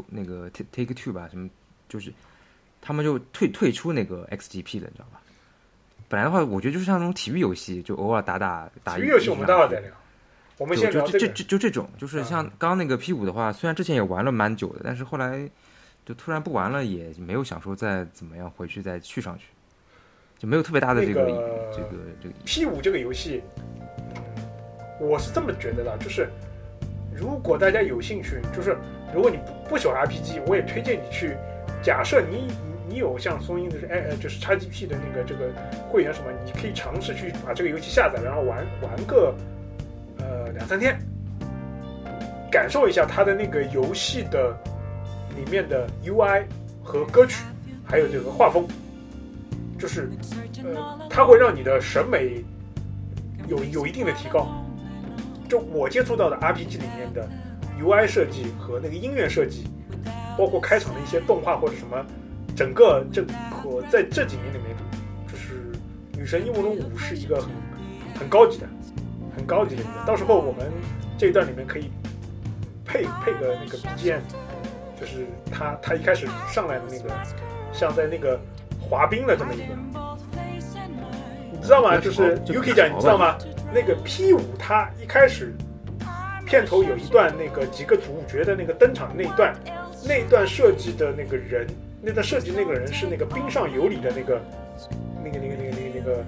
[0.08, 1.48] 那个 Take Take Two 吧，什么
[1.88, 2.12] 就是
[2.80, 5.20] 他们就退退出那个 XGP 了，你知道吧？
[6.08, 8.96] 本来的话，我觉得就是像那种体育游戏，就偶尔打打打。
[8.96, 9.90] 体育游戏我们待会儿再聊。
[10.58, 11.18] 我们就先聊这个。
[11.18, 15.48] 就就就就这种，就是像刚刚那个 P 五的话，虽然之前也玩了蛮久的，但是后来
[16.04, 19.46] 就突然不玩了，也没有想说再怎么样回去再续上去，
[20.42, 21.88] 就没有特别大的这个、那个这个
[22.20, 23.40] 这个 P 五这个游戏，
[24.16, 26.28] 嗯，我是这么觉得的，就是
[27.14, 28.76] 如果大家有兴趣，就是
[29.14, 31.37] 如果你不不喜欢 RPG，我也推荐你去。
[31.81, 32.38] 假设你
[32.88, 35.48] 你你有像松鹰的哎，就是 XGP 的那个这个
[35.88, 39.33] 会员什么，你可以尝试去把这个游戏下载，然后玩玩个
[40.18, 40.98] 呃两三天，
[42.50, 44.52] 感受一下它的那个游戏的
[45.37, 46.42] 里面的 UI
[46.83, 47.44] 和歌曲，
[47.85, 48.66] 还有这个画风，
[49.82, 50.08] 就是
[50.62, 52.44] 呃，它会让你的审美
[53.48, 54.46] 有有一定的提高。
[55.48, 57.28] 就我接触到的 RPG 里面的
[57.82, 59.66] UI 设计和那个音乐设计，
[60.38, 62.06] 包括开场的一些动画或者什么，
[62.54, 64.76] 整个这和在这几年里面，
[65.26, 65.72] 就是
[66.16, 67.50] 《女神异闻录五》是一个很
[68.20, 68.68] 很高级的、
[69.34, 69.82] 很高级的。
[70.06, 70.70] 到时候我们
[71.18, 71.90] 这一段里面可以
[72.84, 74.20] 配配个那个 BGM，
[75.00, 77.10] 就是他他一开始上来的那个，
[77.72, 78.40] 像在那个
[78.92, 79.74] 滑冰的这么一个，
[81.50, 81.96] 你知道吗？
[81.96, 83.38] 就是 Yuki 讲，你知道吗？
[83.72, 85.55] 那个 P 五它一开始
[86.44, 89.55] 片头有一段那个几个主角的那个登场那一段，
[90.07, 91.66] 那一段设计的那个人，
[92.02, 94.38] 那段设计那个人是那个冰上有理的那个
[95.24, 96.22] 那个那个那个那个那个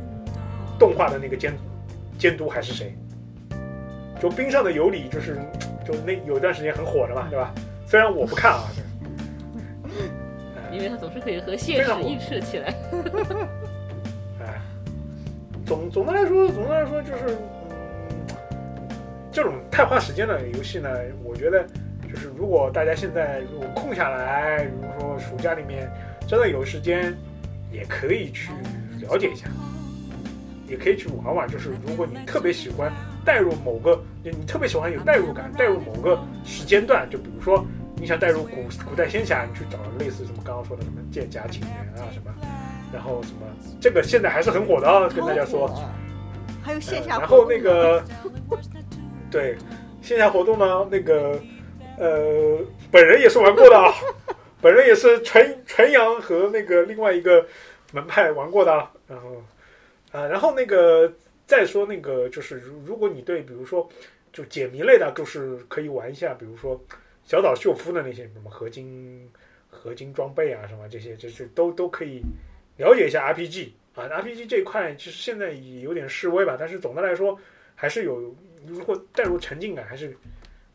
[0.78, 1.52] 动画的那个监
[2.16, 2.96] 监督还是谁？
[4.18, 5.38] 就冰上的有理，就是
[5.86, 7.52] 就那有一段时间很火的嘛，对吧？
[7.86, 8.64] 虽然我不看啊，
[10.74, 12.74] 因为它总是可以和现实映射起来。
[14.42, 14.60] 哎，
[15.64, 17.36] 总总的来说，总的来说就是，
[17.70, 18.88] 嗯，
[19.32, 20.90] 这种太花时间的游戏呢，
[21.22, 21.64] 我觉得
[22.10, 25.90] 就是如果大家现在如果空下来，比如说暑假里面
[26.26, 27.14] 真的有时间，
[27.72, 28.50] 也可以去
[29.00, 29.46] 了解一下，
[30.68, 31.48] 也可以去玩玩。
[31.48, 32.92] 就是如果你特别喜欢
[33.24, 37.64] 带入某个，你特别喜欢有代入感，带入某个时间段，就比如说
[38.04, 42.30] 你想带入古古代仙侠，你去找类似什么刚刚说的什么剑侠情缘啊什么。
[42.92, 43.46] 然后什么，
[43.80, 45.74] 这个现在还是很火的啊，跟大家说。
[46.62, 47.20] 还有线下、呃。
[47.20, 48.04] 然后那个，
[49.30, 49.56] 对，
[50.02, 51.40] 线下活动呢，那个，
[51.96, 52.58] 呃，
[52.90, 53.90] 本人也是玩过的，啊，
[54.60, 57.46] 本人也是纯纯阳和那个另外一个
[57.92, 58.70] 门派玩过的。
[58.70, 59.42] 啊然后，
[60.12, 61.10] 啊，然后那个
[61.46, 63.88] 再说那个，就是如如果你对，比如说
[64.30, 66.78] 就解谜类的，就是可以玩一下，比如说
[67.24, 69.30] 小岛秀夫的那些什么合金
[69.68, 72.20] 合金装备啊，什么这些，这是都都可以。
[72.76, 77.38] 了解一下 RPG 啊，RPG 这一块其实现在也有点示威吧，但是总的来说
[77.74, 78.34] 还是有，
[78.66, 80.16] 如果带入沉浸感还是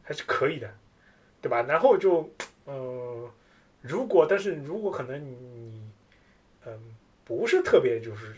[0.01, 0.73] 还是可以的，
[1.41, 1.61] 对吧？
[1.63, 2.29] 然后就
[2.65, 3.29] 呃，
[3.81, 5.89] 如果但是如果可能你
[6.65, 8.35] 嗯、不是特别就是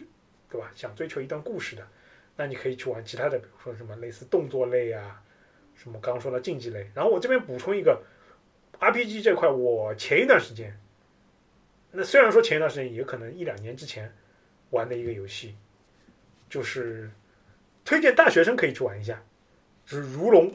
[0.49, 1.87] 对吧，想追求一段故事的，
[2.35, 5.21] 那你可以去玩其他的，比如说什么类似动作类啊，
[5.81, 6.89] 什么刚刚说的竞技类。
[6.93, 8.01] 然后我这边补充一个
[8.79, 10.77] RPG 这块，我前一段时间。
[11.91, 14.13] 那虽然说前一段时间也可能一两年之前
[14.69, 15.55] 玩的一个游戏，
[16.49, 17.09] 就是
[17.83, 19.21] 推荐大学生可以去玩一下，
[19.85, 20.49] 就是《如龙》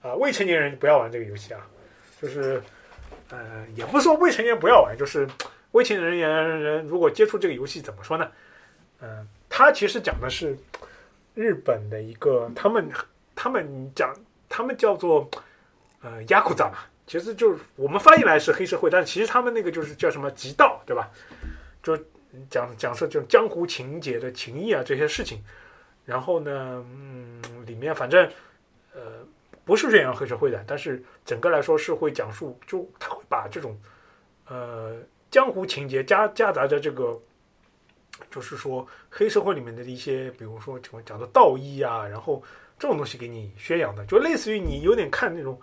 [0.00, 1.68] 啊，未成年人不要玩这个游戏啊。
[2.22, 2.62] 就是
[3.28, 5.28] 呃，也不是说未成年不要玩，就是
[5.72, 8.32] 未成年人人如果接触这个游戏怎么说呢？
[9.00, 10.56] 嗯、呃，它其实讲的是
[11.34, 12.90] 日本的一个，他们
[13.34, 14.14] 他们讲
[14.48, 15.28] 他们叫做
[16.00, 16.78] 呃亚库扎嘛。
[17.06, 21.08] 其实就是我们翻译来是黑社会，但其实他们那个就是叫什么极道，对吧？
[21.80, 21.96] 就
[22.50, 25.40] 讲讲述这种江湖情节的情谊啊这些事情。
[26.04, 28.28] 然后呢，嗯，里面反正
[28.92, 29.24] 呃
[29.64, 33.78] 不是宣扬黑社会的，但是整个来说是会讲述，就他会把这种
[34.48, 34.96] 呃
[35.30, 37.16] 江湖情节夹夹杂着这个，
[38.30, 42.42] 就是说黑社会里面的一些，比如说讲讲的道义啊，然后
[42.78, 45.60] 这种东西给你宣扬的，就类似于你有点看那种。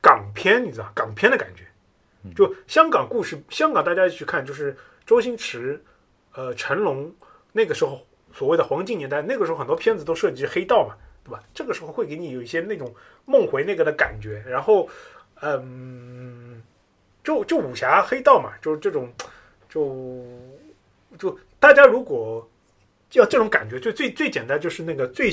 [0.00, 1.64] 港片，你知道港片的感觉，
[2.36, 5.82] 就香港故事，香港大家去看，就是周星驰、
[6.32, 7.12] 呃成龙
[7.50, 8.00] 那个时候
[8.32, 11.42] 所谓的黄金年代，那个时候很多片子都涉及黑道嘛，对吧？
[11.52, 14.88] 这个时候会给你有一些那种梦回那个的感觉，然后，
[15.42, 16.62] 嗯，
[17.24, 19.12] 就就武侠黑道嘛，就是这种，
[19.68, 20.24] 就
[21.18, 22.48] 就大家如果
[23.14, 25.28] 要这种感觉，就最最简单就是那个最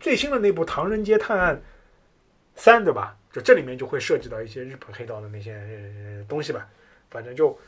[0.00, 1.60] 最新的那部《唐人街探案
[2.54, 3.16] 三》，对吧？
[3.32, 5.60] 就这里面就会涉及到一些日本黑道的那些
[6.28, 6.66] 东西吧，
[7.10, 7.58] 反正就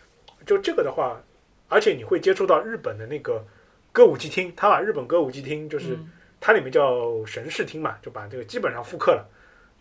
[0.46, 1.20] 就这个的话，
[1.68, 3.44] 而且你会接触到日本的那个
[3.92, 9.28] 歌舞伎厅，他把日本歌舞伎厅就是、嗯它里面叫神视厅嘛，就把这个基本上复刻了，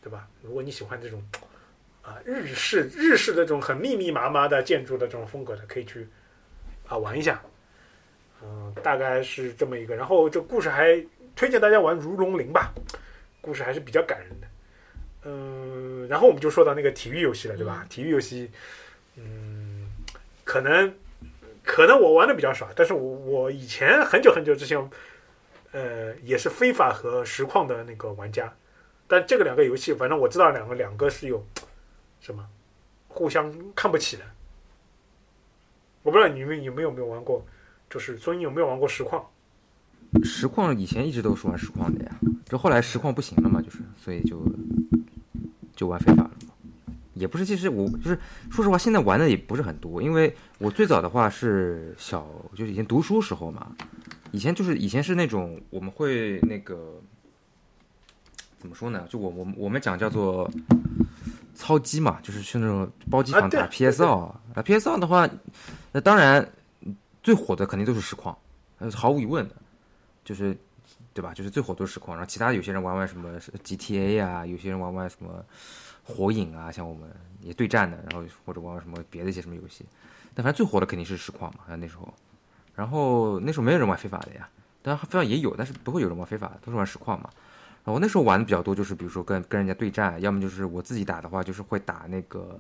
[0.02, 0.28] 对吧？
[0.42, 1.24] 如果你喜欢这种
[2.02, 6.08] 啊日式日式的这种很密密麻麻的建筑的这种风格的，可以去
[6.88, 7.40] 啊玩一下。
[8.42, 9.96] 嗯，大概是这么一个。
[9.96, 11.00] 然后这故事还
[11.38, 12.74] 推荐大家玩《如龙零》吧，
[13.42, 14.48] 故事还是比较感人的。
[15.22, 17.86] 嗯，然后我们就说到那个体育游戏了，对吧？
[17.90, 18.50] 体育游戏，
[19.16, 19.88] 嗯，
[20.44, 20.92] 可能
[21.64, 24.90] 可能我玩的比较少，但是我我以前很久很久之前，
[25.74, 28.52] 呃，也是非法和实况的那个玩家。
[29.08, 31.46] 但这个两个游戏，反正我知道两个两个是有
[32.20, 32.44] 什么
[33.08, 34.24] 互相看不起的。
[36.02, 37.46] 我不知道你们有没有没有玩过，
[37.92, 39.30] 就是所以你有没有玩过实况？
[40.24, 44.42] 实况以前一直都是玩实况的呀，这后来实况不行了嘛，就是所以就
[45.76, 46.54] 就玩非法了嘛。
[47.14, 48.20] 也不是，其实我就是
[48.52, 53.76] 说实话，现在玩的也不是很多，因为我最早的话是小，就是以前读书时候嘛，
[54.32, 57.02] 以前就是以前是那种我们会那个
[58.60, 59.08] 怎么说呢？
[59.10, 60.50] 就我我我们讲叫做
[61.56, 65.28] 操机嘛，就是去那种包机房啊对打 PS 二啊，PS 二的话，
[65.92, 66.48] 那当然
[67.24, 68.38] 最火的肯定都是实况，
[68.78, 69.56] 那是毫无疑问的。
[70.28, 70.54] 就是
[71.14, 71.34] 对吧？
[71.34, 75.42] 就是最火都是实况，然后其他有些人玩玩什么 GTA 啊，有些人玩玩什么
[76.04, 77.10] 火影啊，像我们
[77.40, 79.86] 也对战的，然后或者玩玩什么别的一些什么游戏，
[80.36, 82.14] 但反正最火的肯定是实况嘛，那时候，
[82.76, 84.50] 然后那时候没有人玩非法的呀，
[84.82, 87.30] 当然非法也有，但是不会有人玩非法的，都是玩实况嘛。
[87.86, 92.60] 然后那时候玩的比较多，就是比如说跟跟人家对战，要么就是我自己打的话，就是会打那个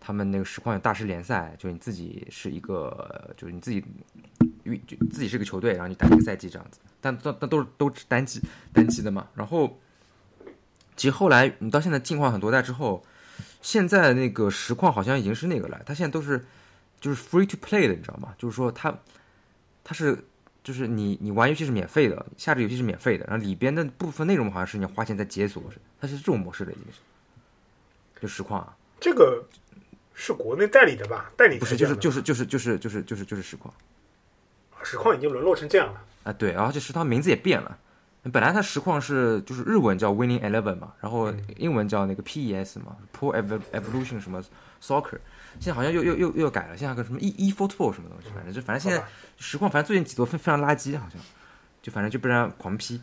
[0.00, 3.84] 他们那个实况有大师联赛，就是你自己是一个，就是你自己
[4.64, 6.78] 运就自己是个球队，然后你打一个赛季这样子。
[7.00, 8.40] 但但但都是都是单机
[8.72, 9.26] 单机的嘛。
[9.34, 9.78] 然后
[10.96, 13.04] 其实后来你到现在进化很多代之后，
[13.60, 16.44] 现在那个实况好像已经是那个了，它现在都是
[17.00, 18.34] 就是 free to play 的，你知道吗？
[18.38, 18.96] 就是说它
[19.82, 20.16] 它是
[20.62, 25.62] 就是你你玩游戏是免费的，下载游戏是免费的，然后里边的部分内容好像是你要花钱在解锁，
[26.00, 27.00] 它是这种模式的，已经是
[28.20, 29.44] 就实况啊，这个
[30.14, 31.32] 是国内代理的吧？
[31.36, 33.74] 代理不是就是就是就是就是就是就是实况。
[34.82, 36.00] 实况已经沦落成这样了。
[36.24, 37.76] 啊，对，然后这食堂名字也变了，
[38.32, 44.42] 本来它实况是就是日文叫 Winning Eleven 嘛，然后英文叫那个 PES 嘛，Pro Evo- Evolution 什么
[44.80, 45.18] Soccer，
[45.58, 49.04] 现在好像又又又又改了，现在个什么 E E Football 什么东西，反正就反正现在
[49.38, 51.20] 实况反正最近几座非非常垃圾，好像。
[51.82, 53.00] 就反正就被人家狂批，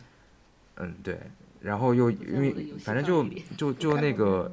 [0.76, 1.20] 嗯对，
[1.60, 3.22] 然后又因为反正就
[3.58, 4.50] 就就那个。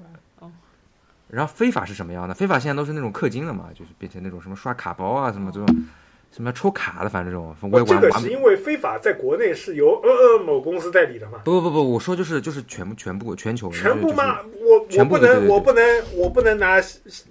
[1.30, 2.34] 然后非法是什么样的？
[2.34, 5.86] 非法现在都是那种氪金了嘛，就是变成那种什么刷卡包啊，什么这种，
[6.32, 11.40] 什么抽卡的，反正这种我也这个是因为非法在国内是由呃呃某公司代理的嘛？
[11.44, 14.40] 不不不不，我说就是就是全部全部全球全部吗？
[14.62, 16.80] 我我不能我不能我不能拿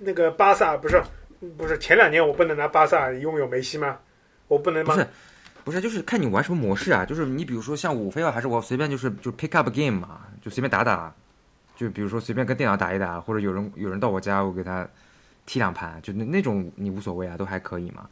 [0.00, 1.00] 那个巴萨不是
[1.56, 3.96] 不是前两年我不能拿巴萨拥有梅西吗？
[4.48, 4.94] 我不能吗？
[4.94, 5.06] 不是
[5.64, 11.14] 不是就是看你玩什么模式啊，就是你比如说像我非要还是我随便就是就 pick up game 嘛，就随便打打，
[11.76, 14.88] 就比如说随便跟电脑打一打，或者有人有人到我家我给他
[15.44, 18.08] 踢两盘，就那那种你无所谓啊，都还可以嘛。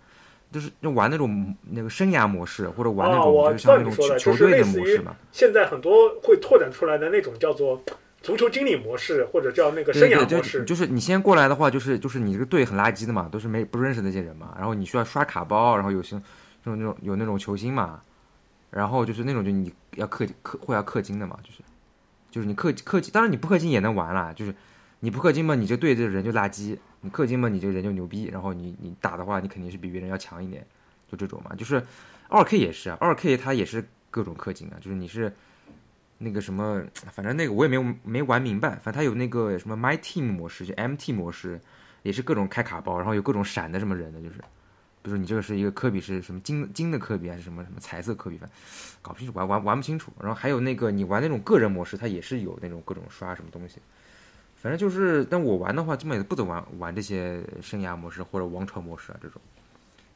[0.54, 5.16] 就是就玩那种那个生涯模式，或者玩那种、就是像那种球球队的模式嘛。
[5.32, 7.82] 现在很多会拓展出来的那种叫做
[8.22, 10.62] 足球经理模式，或者叫那个生涯模式。
[10.62, 16.14] 就是你先过来的话，就是就是你这个队很垃圾的嘛，都是没不认识那些人嘛，然后你需要刷卡包，然后有些
[16.62, 18.00] 那种那种有那种球星嘛，
[18.70, 21.58] 然后就是那种就你要氪氪会要氪金的嘛，就是
[22.30, 24.54] 就是你氪氪金，当然你不氪金也能玩啦，就是
[25.00, 30.66] 你不氪金嘛，你这队这人就垃圾；你氪金嘛，你这个人就牛逼，然后你你打的话，你肯定是比别人要强一点，
[31.08, 31.80] 就这种嘛，就是
[32.28, 35.32] 二 K 也是啊，二 K 它也是各种氪金啊，就是你是。
[36.16, 36.80] 那个什么，
[37.12, 41.60] 反正那个我也没有没玩明白，反正它有那个什么 My Team 模式，就 MT 模式，
[42.02, 44.36] 也是各种开卡包，然后有各种闪的什么人的，就是，
[45.02, 48.56] 比如说你这个是一个科比是什么金金的科比还是什么什么彩色科比，反正
[49.02, 50.12] 搞不清楚，玩玩玩不清楚。
[50.20, 53.80] 然后还有那个你玩那种个人模式，它也是有那种各种刷什么东西，
[54.64, 59.38] 反正就是，但我玩的话，基本也不怎么玩玩这些生涯模式或者王朝模式啊这种，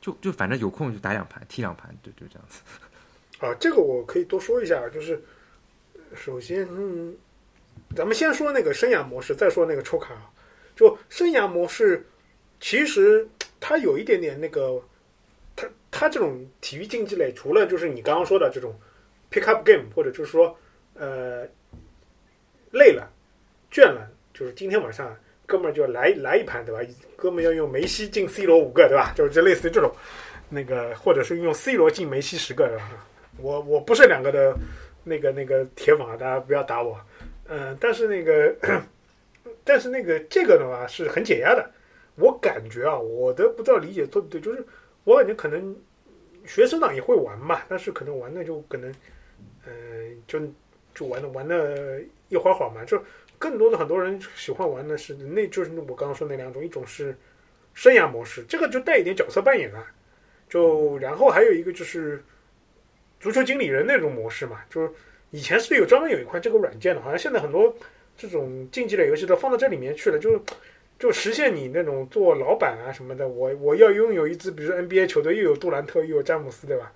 [0.01, 2.63] 就就反正有空就打两盘，踢两盘，就就这样子。
[3.45, 5.23] 啊，这个我可以多说一下，就是
[6.15, 7.15] 首先，嗯，
[7.95, 10.15] 咱们先说那个生涯模式，再说那个抽卡。
[10.75, 12.07] 就生涯模式，
[12.59, 13.29] 其实
[13.61, 14.83] 它有一点点那个，
[15.55, 18.75] 它它这种体育竞技类，除了就是你刚刚说的这种
[19.31, 20.59] pick up game，或者就是说
[20.95, 21.47] 呃
[22.71, 23.13] 累了、
[23.71, 25.17] 倦了，就是今天晚上
[25.47, 26.81] 哥们儿就来来一盘，对吧？
[27.17, 29.13] 哥们要用梅西进 C 罗五个，对吧？
[29.17, 29.93] 就是就类似于这种。
[30.49, 33.05] 那个，或者是用 C 罗进梅西十个，对吧？
[33.39, 34.57] 我我不是两个的
[35.03, 36.97] 那个那个铁粉啊，大家不要打我。
[37.49, 38.55] 嗯、但是那个，
[39.65, 41.69] 但是那个这个的话是很解压的。
[42.15, 44.65] 我感觉啊，我的不知道理解对不对，就是
[45.03, 45.75] 我感觉可能
[46.47, 48.89] 学生党也会玩嘛，但是可能玩的就可能，
[49.67, 50.39] 嗯、就
[50.95, 53.03] 就玩的玩的一会会儿嘛，就
[53.39, 57.17] 更多的很多人喜欢玩的是那就是我刚刚说那两种，一种是
[57.75, 59.87] 生涯模式，这个就带一点角色扮演啊，
[60.49, 62.23] 就然后还有一个就是
[63.21, 64.91] 足球经理人那种模式嘛，就是
[65.31, 67.75] 以前是有专门有一块这个软件的，好像现在很多
[68.17, 70.43] 这种竞技类游戏都放到这里面去了，就
[70.99, 76.93] 就实现你那种做老板啊什么的，我我要拥有一支比如说 NBA 球队，又有杜兰特又有詹姆斯，对吧？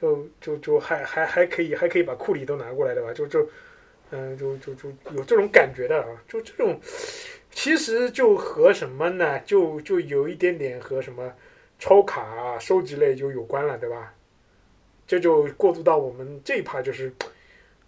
[0.00, 3.12] 就就就还还还可以还可以把库里都拿过来，对吧？
[3.12, 3.48] 就就
[4.12, 6.78] 嗯、就就就有这种感觉的啊，就这种
[7.50, 9.40] 其实就和什么呢？
[9.40, 11.34] 就就有一点点和什么
[11.78, 14.14] 抽卡啊、收集类就有关了，对吧？
[15.06, 17.12] 这就过渡到我们这一趴，就是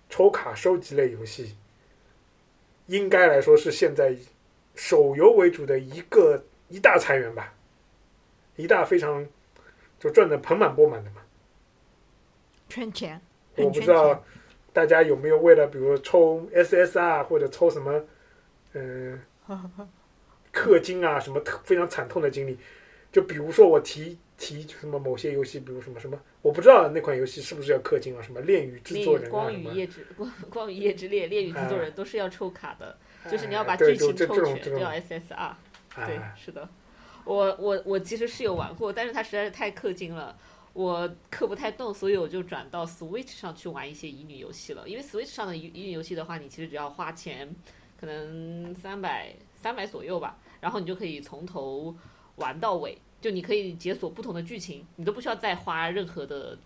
[0.08, 1.56] 抽卡收集类游戏，
[2.86, 4.14] 应该来说是现在
[4.74, 7.54] 手游为主的一个一大财源吧，
[8.56, 9.26] 一大非常
[9.98, 11.22] 就赚的盆满钵满的嘛。
[12.68, 13.20] 圈钱，
[13.56, 14.22] 我不知道钱。
[14.74, 18.04] 大家有没有为了比如抽 SSR 或者抽什么，
[18.74, 19.18] 嗯、
[20.52, 22.58] 氪金啊什么特非常惨痛的经历。
[23.12, 28.20] 就比如说我提提什么某些游戏，比如什么什么，我不知道那款游戏是不是要氪金啊？
[28.20, 32.98] 什么炼狱制作人啊光与夜之 光光与夜之恋，恋与制作人都是要抽卡的，
[33.30, 35.52] 就是你要把剧情抽全，叫 SSR。
[35.94, 36.68] 对哎，是的，
[37.24, 40.36] 我我我其实是有玩过，但是它实在是太氪金了，
[40.74, 44.86] 我氪不太动，所以我就转到 Switch 上去玩一些乙女游戏了。
[44.88, 47.54] 因为 Switch 上的乙乙女游戏的话，你其实只要花钱，
[47.98, 51.94] 可能三百三百左右吧，然后你就可以从头
[52.36, 56.58] 玩到尾，就你可以解锁不同的剧情，你都不需要再花任何的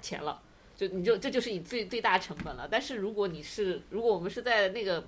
[0.00, 0.40] 钱了。
[0.76, 2.68] 就你就这就是你最最大成本了。
[2.70, 5.04] 但是如果你是如果我们是在那个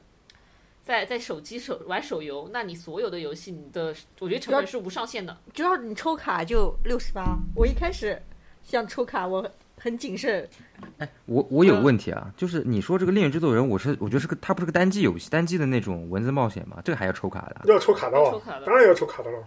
[0.83, 5.37] 在在手机手玩手游，那你所有的游戏，你的我觉得成本是无上限的。
[5.53, 7.39] 只要你抽卡就六十八。
[7.55, 8.21] 我一开始
[8.63, 10.49] 想抽卡，我很谨慎。
[10.99, 19.39] 哎我我有嗯问题啊，就是你说这个《恋与制作人》，我是我觉得是个，它不是个单机游戏，单机的那种文字冒险嘛，这个还要抽卡的，要抽卡的哦抽卡，的当然要抽卡的了。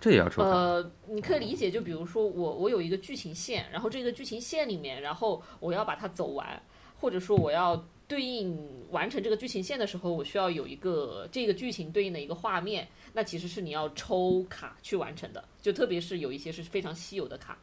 [0.00, 0.48] 这也要抽卡。
[0.48, 6.62] 呃，你可以理解，就比如说我我有一个剧情线，然后这个剧情线里面，然后我要把它走完，
[7.00, 8.56] 或者说我要对应
[8.90, 17.58] 完成这个剧情线的时候，我需要有一个这个剧情对应的一个画面，那其实是你要抽卡去完成的，就特别是有一些是非常稀有的卡。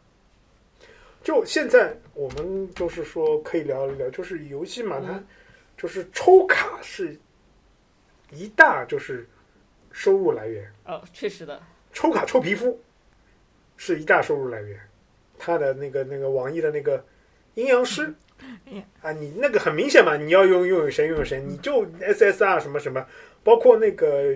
[1.24, 5.28] 就现在我们就是说可以聊一聊，就是游戏嘛，它嗯
[5.78, 7.20] 就是抽卡是
[8.32, 9.28] 一大就是
[9.92, 11.62] 收入来源，哦，确实的，
[11.94, 12.80] 抽卡抽皮肤
[13.78, 14.80] 是一大收入来源。
[15.38, 17.04] 它的那个那个网易的那个
[17.56, 18.16] 阴阳师嗯
[19.02, 23.06] 啊，你那个很明显嘛，你要用拥有谁拥有谁，你就 SSR 什么什么，
[23.44, 24.34] 包括那个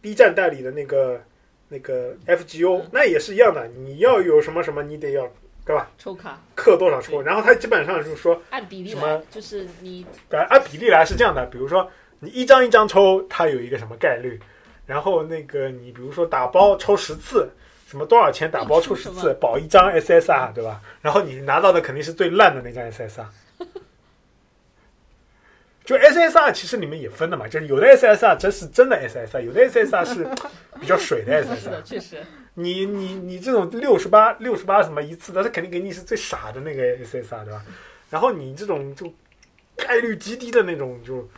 [0.00, 1.22] B 站代理的那个
[1.68, 2.88] 那个 FGO，嗯。
[2.92, 5.26] 那也是一样的，你要有什么什么，你得要
[5.64, 5.90] 对吧？
[5.98, 6.40] 抽卡。
[6.56, 14.38] 氪多少抽，然后它基本上就是说，按比例什么来，就是你对按比例来是这样的，比如说你一张一张抽，它有一个什么概率，
[14.86, 17.48] 然后那个你比如说打包抽十次，
[17.94, 20.80] 什么多少钱打包出十次，保一张 SSR 对吧？
[21.00, 23.24] 然后你拿到的肯定是最烂的那张 SSR。
[25.84, 30.26] 就 SSR 其实里面也分的嘛，就是有的 SSR 真是真的 SSR，有的 SSR 是
[30.80, 31.82] 比较水的 SSR 的，。
[31.82, 32.20] 确实，
[32.54, 37.64] 你你你这种六十八六十八什么一次的，他肯定给你是最傻的那个 SSR 对吧？
[38.10, 39.12] 然后你这种就
[39.76, 41.28] 概率极低的那种就，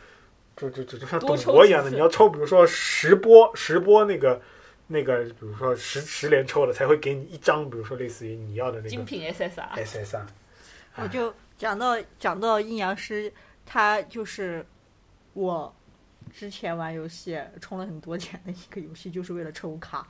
[0.55, 4.41] 就就就就像赌博一样的，你要抽，比如说十波十波那个
[4.87, 9.85] 那个，比如说十十连抽了才会给你一张，比如说类似于你要的那个精品 SSR。
[9.85, 10.25] SSR。
[10.95, 13.31] 我就讲到讲到阴阳师，
[13.65, 14.65] 他就是
[15.33, 15.73] 我
[16.33, 20.07] 之前玩游戏充了很多钱的一个游戏，就是为了抽卡。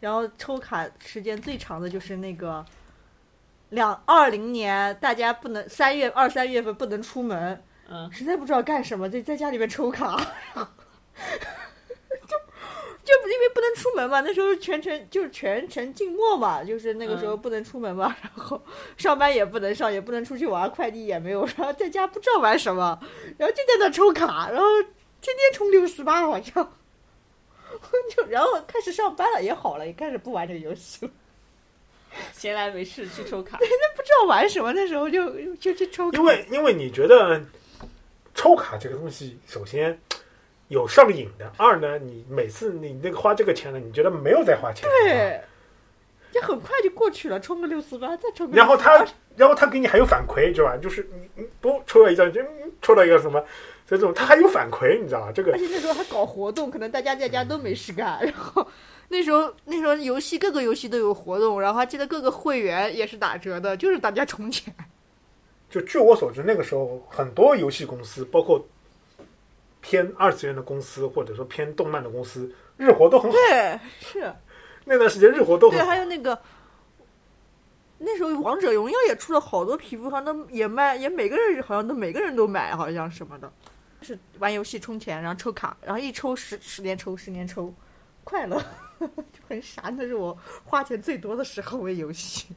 [0.00, 2.62] 然后抽卡时间最长的就是那个
[3.70, 10.20] 两二零年，大家不能三月二三月份不能出门，嗯，实在不知道干什么，就在家里面抽卡，
[10.54, 10.60] 就
[13.22, 17.40] 就因为不能出门嘛，那时候全程就是全程静默嘛，就是那个时候嗯。
[17.44, 18.60] 不能出门嘛， 然后
[18.96, 22.98] 上班也不能上，也不能出去玩，快递也没有，然后在家不知道玩什么，
[23.36, 24.66] 然后就在那抽卡，然后
[25.20, 26.54] 天天充六十八好像，
[28.16, 31.12] 就然后开始上班了也好了，也开始不玩这个游戏了，
[32.32, 37.40] 闲来没事去抽卡，那不知道玩什么，那时候就就去抽卡，因为因为你觉得
[38.34, 39.98] 抽卡这个东西，首先
[40.68, 45.40] 有上瘾的，二呢，你每次你那个花这个钱了，你觉得没有在花钱，对，
[46.32, 49.06] 就很快就过去了，充个六四八，再充个然后他，
[49.36, 50.76] 然后他给你还有反馈，知道吧？
[50.76, 53.40] 就是你你不抽了一张，就嗯抽了一个什么，
[53.86, 55.32] 就这种他还有反馈，你知道吧？
[55.32, 58.66] 这个而且那时候还搞活动，可能大家在家都没事干，然后
[59.08, 64.74] 那时候那时候游戏各个游戏都有活动，然后还记得各个会员也是打折的，就是大家充钱。
[65.70, 68.64] 就据我所知，那个时候很多游戏公司，包括
[69.84, 73.36] 偏二次元的公司，或者说偏动漫的公司，日活都很好。
[73.36, 74.32] 对，是，
[74.86, 76.40] 那段时间日活都很对，还有那个。
[77.98, 83.52] 那时候王者荣耀也出了好多皮肤，好像都也卖，也每个人好像都每个人都买，好像什么的。
[84.00, 87.72] 是玩游戏充钱，然后抽卡，然后一抽十十年抽，十年抽，
[88.24, 88.58] 快乐，
[88.98, 89.90] 就很傻。
[89.96, 92.48] 那是我花钱最多的时候为游戏。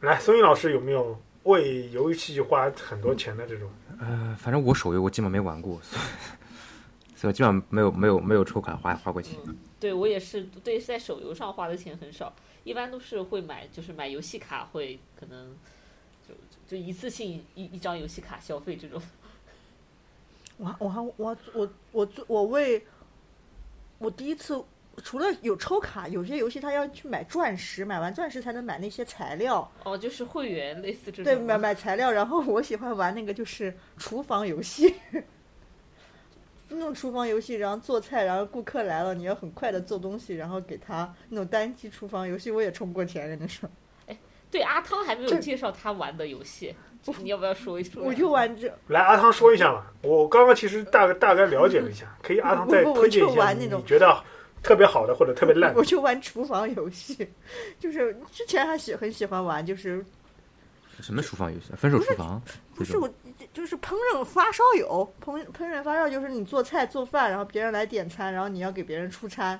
[0.00, 3.70] 来，松韵老师有没有为游戏花很多钱的这种？
[4.00, 9.38] 呃，反正我手游我基本没玩过，所 以所以基本上没有没有没有抽卡花花过钱。
[9.78, 12.32] 对我也是，对在手游上花的钱很少，
[12.64, 15.56] 一般都是会买，就是买游戏卡，会可能
[16.28, 16.34] 就
[16.66, 19.00] 就一次性一一张游戏卡消费这种。
[20.58, 22.84] 我还我还我我我我为
[23.98, 24.62] 我第一次
[25.02, 29.70] 除了有抽卡，有些游戏它要去买钻石，买完钻石才能买那些材料。
[29.84, 32.10] 哦，就是会员类似这种对，买买材料。
[32.10, 34.94] 然后我喜欢玩那个就是厨房游戏，
[36.68, 43.68] 那种厨房游戏，然后做菜，然后顾客来了，你要很快的做东西，然后给他那种单机厨房游戏，我也充过钱，跟你说，
[44.50, 46.74] 对阿汤还没有介绍他玩的游戏，
[47.22, 48.02] 你要不要说一说？
[48.02, 49.84] 我就玩这，来，阿汤说一下嘛。
[50.02, 54.22] 我刚刚其实大概大概了解了一下，可以阿汤再不不我就推荐一下你玩那种觉得
[54.62, 55.84] 特别好的或者特别烂的我。
[55.84, 57.28] 就玩厨房游戏，
[57.80, 60.04] 就是之前还喜很喜欢玩，就是
[61.00, 61.72] 什么厨房游戏？
[61.76, 62.40] 分手厨房？
[62.74, 63.10] 不是我，
[63.52, 69.58] 就是烹饪发烧友，烹烹饪发烧就是你做菜做饭，然后别人来点餐，然后你要给别人出餐，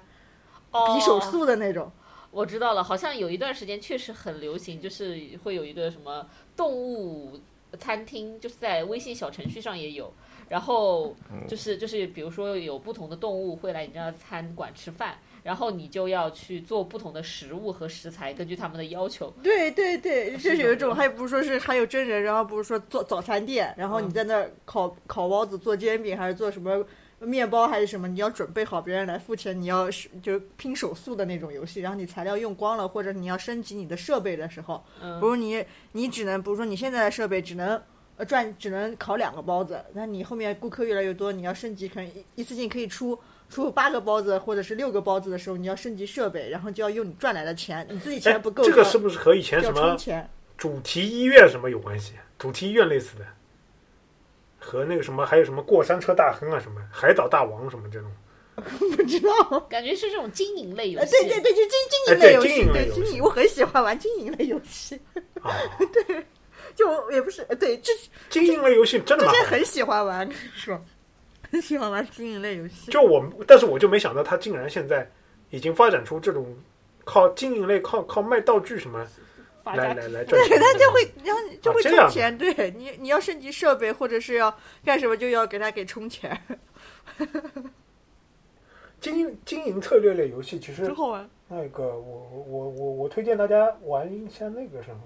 [0.70, 1.90] 哦比手速的那种。
[2.30, 6.26] 我知道了，好像有一段时间确实很流行，就是会有一个什么
[6.56, 7.38] 动物
[7.78, 10.12] 餐厅，就是在微信小程序上也有。
[10.52, 11.16] 然后
[11.48, 19.32] 就是就是，比如说有不同的动物会来你这样餐馆吃饭，然后你就要去做不同的食物和食材，根据他们的要求。
[19.42, 26.84] 对对对，是就是有一种，还不是说是还有真人，然后不是说做早餐店，然后你嗯在那儿烤烤包子、做煎饼，还是做什么
[27.18, 31.80] 面包还是什么，你要准备好，别人来付钱，你要是就拼手速的那种游戏。
[31.80, 37.80] 然后你材料用光了，或者你要升级你的设备的时候，嗯比如你你只能，比如说你现在的设备只能。
[38.16, 49.96] 呃，赚只能烤两个包子，那你后面顾客越来越多，你要升级，可能一一次性可以出出八个包子或者是六个包子的时候，你要升级设备，然后就要用你赚来的钱，你自己哎钱不够，这个是不是和以前什么。
[50.58, 52.12] 主题医院什么有关系？
[52.38, 53.24] 主题医院类似的，
[54.60, 58.08] 和那个什么还有什么过山车大亨啊，什么海岛大王什么这种。
[58.54, 59.60] 不知道。
[59.60, 61.12] 感觉是这种经营类游呃，戏。
[61.22, 65.00] 对对对，就经经营类游戏，经营类对游戏经营，我很喜欢玩经营类游戏。
[65.40, 65.50] 啊，
[66.74, 67.92] 就也不是，呃对，这
[68.30, 69.44] 经营类游戏真的蛮好的。
[69.44, 70.84] 之前很喜欢玩，跟你说，
[71.50, 72.90] 很喜欢玩经营类游戏。
[72.90, 75.08] 就我，但是我就没想到他竟然现在
[75.50, 76.56] 已经发展出这种
[77.04, 79.06] 靠经营类、靠靠卖道具什么
[79.64, 82.38] 来来来 赚钱对，他就会，然后就会啊这样充钱。
[82.38, 86.40] 对你，你要升级设备或者是要干什么，就要给他给充钱，
[89.00, 91.28] 经营经营策略类游戏，其实真好玩。
[91.48, 95.02] 那个我我我我推荐大家玩一下那个什么，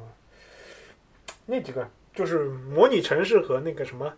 [1.47, 4.13] 那几个就是模拟城市和那个什么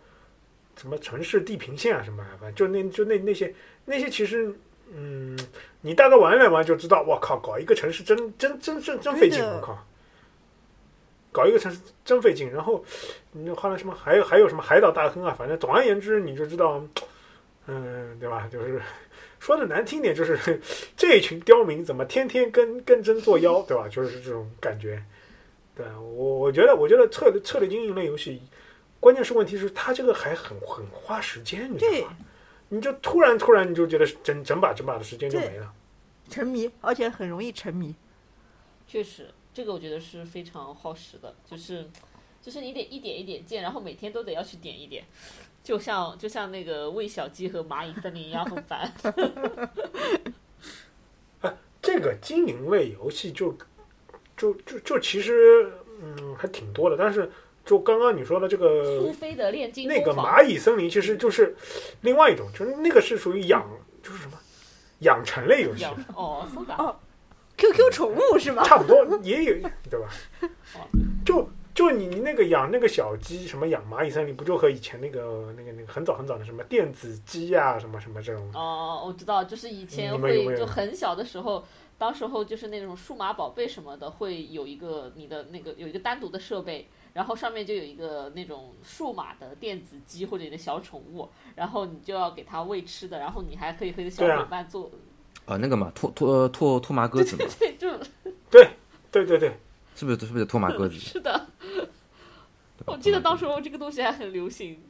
[0.76, 3.55] 什么城市地平线啊什么，反正就那就那那些
[3.85, 4.53] 那些其实。
[4.91, 5.39] 嗯，
[5.83, 9.87] 你大概玩一玩就知道，我靠，搞一个城市真真真真真费劲，我靠，
[11.31, 12.51] 搞一个城市真费劲。
[12.51, 12.83] 然后，
[13.33, 16.83] 你后来什么还有还有什么海岛大亨啊，反正总而言之，你就知道，
[17.66, 18.49] 嗯，对吧？
[18.51, 18.81] 就是
[19.39, 20.59] 说的难听点，就是
[20.97, 23.87] 这一群刁民怎么天天跟跟真作妖，对吧？
[23.91, 25.05] 就是这种感觉。
[25.79, 28.43] 对我，我觉得，我觉得策略策略经营类游戏，
[28.99, 32.16] 关键是问题是它这个还很很花时间，你知对道吗？
[32.68, 35.72] 你就突然突然你就觉得整整把整把的时间就没了。
[36.29, 37.95] 沉迷，而且很容易沉迷。
[38.89, 41.89] 确实，这个我觉得是非常耗时的，就是
[42.43, 45.05] 就是你得一点一点建，然后每天都得要去点一点，
[45.62, 48.93] 就像就像那个喂小鸡和蚂蚁森林一样很烦。
[51.81, 53.57] 这个经营类游戏就
[54.39, 55.70] 就就就其实
[56.01, 57.30] 嗯还挺多的，但是
[57.64, 61.55] 就刚刚你说的这个苏菲的炼金那个，蚂蚁森林，其实就是
[62.01, 63.68] 另外一种，就是那个是属于养，
[64.03, 64.39] 就是什么
[65.01, 65.84] 养成类游戏，
[66.14, 66.47] 哦，
[66.78, 66.97] 哦
[67.57, 68.62] QQ 宠物是吗？
[68.62, 69.53] 差不多也有，
[69.91, 70.09] 对吧
[70.76, 70.86] 哦？
[71.26, 81.64] 就就你你那个养那个小鸡，什么养蚂蚁森林，不就和以前那个那个那个很早很早的什么电子鸡呀、什么什么这种，哦，我知道，就是以前会就很小的时候，
[81.99, 94.90] 当时候就是那种数码宝贝什么的，会有一个你的那个有一个单独的设备，然后上面就有一个那种数码的电子鸡或者你的小宠物，然后你就要给它喂吃的，然后你还可以和你的小对啊伙伴做，
[95.46, 97.90] 呃，那个嘛，拓拓拓拓麻鸽子嘛， 对，就
[98.49, 98.70] 对
[99.11, 99.59] 对对对，
[99.96, 100.94] 是不是是不是拓麻鸽子？
[101.01, 101.46] 是的。
[102.86, 104.80] 我记得当时候这个东西还很流行，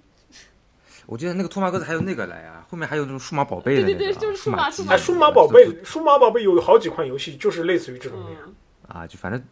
[1.09, 8.39] 我记得那个托马鸽子还有那个来啊，后面还有那种数码宝贝的那个啊，对对对就是数码数码哎，数码宝贝，数码宝贝有好几款游戏就是类似于这种的呀。
[8.45, 8.55] 嗯，
[8.89, 9.43] 啊，就反正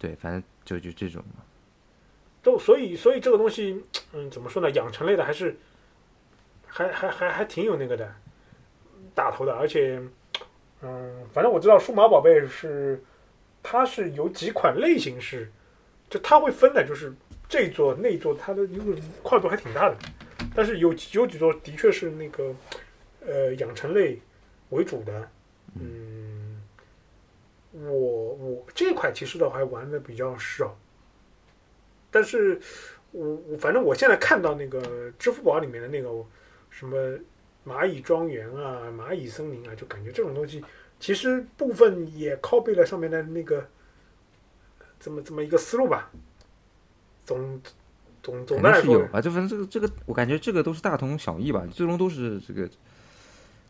[0.00, 1.44] 对，反正就就这种嘛。
[2.42, 3.80] 都所以所以这个东西，
[4.12, 4.68] 嗯，怎么说呢？
[4.72, 5.56] 养成类的还是
[6.66, 8.12] 还还还还挺有那个的
[9.14, 10.02] 打头的，而且，
[10.82, 13.00] 嗯，反正我知道数码宝贝是
[13.62, 15.48] 它是有几款类型是，
[16.08, 17.14] 就它会分的，就是
[17.48, 19.96] 这一座那一座，它的那个跨度还挺大的。
[20.54, 22.54] 但是有有几座的确是那个
[23.24, 24.20] 呃养成类
[24.70, 25.30] 为主的，
[25.74, 26.60] 嗯，
[27.72, 30.76] 我我这块其实的话还玩的比较少。
[32.10, 32.60] 但是
[33.12, 36.10] 我我反正我现在看到那个支付宝里面的那个
[36.68, 36.96] 什么
[37.64, 40.64] 蚂蚁庄园啊、蚂蚁森林啊，就感觉这种东西
[40.98, 43.64] 其实部分也 copy 了上面的那个
[44.98, 46.10] 这么这么一个思路吧。
[47.24, 47.60] 总
[48.22, 52.68] 总总肯的来说，定是有啊，就反正这个这个，我感觉这个都是大同小异吧，最终都是这个，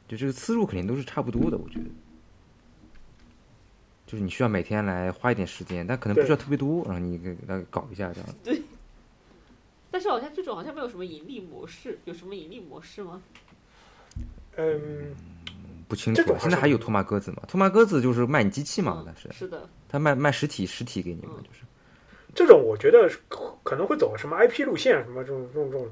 [0.08, 1.84] 就这个思路肯定都是差不多的，我觉得。
[4.06, 8.28] 就是你需要每天来花一点时间，但可能不需要特别多，然后你给它搞一下这样。
[8.42, 8.60] 对
[9.88, 13.22] 但是好像这种好像没有什么盈利模式，有什么盈利模式吗？
[14.56, 15.14] 嗯，
[15.86, 17.42] 不清楚现在还有托马鸽子吗？
[17.46, 21.60] 托马鸽子就是卖你机器嘛，嗯但是是的，他卖卖实体实体给你嘛，嗯就是。
[22.34, 25.90] 这种我觉得可可能会走什么 IP 路线，什么这种这种这种，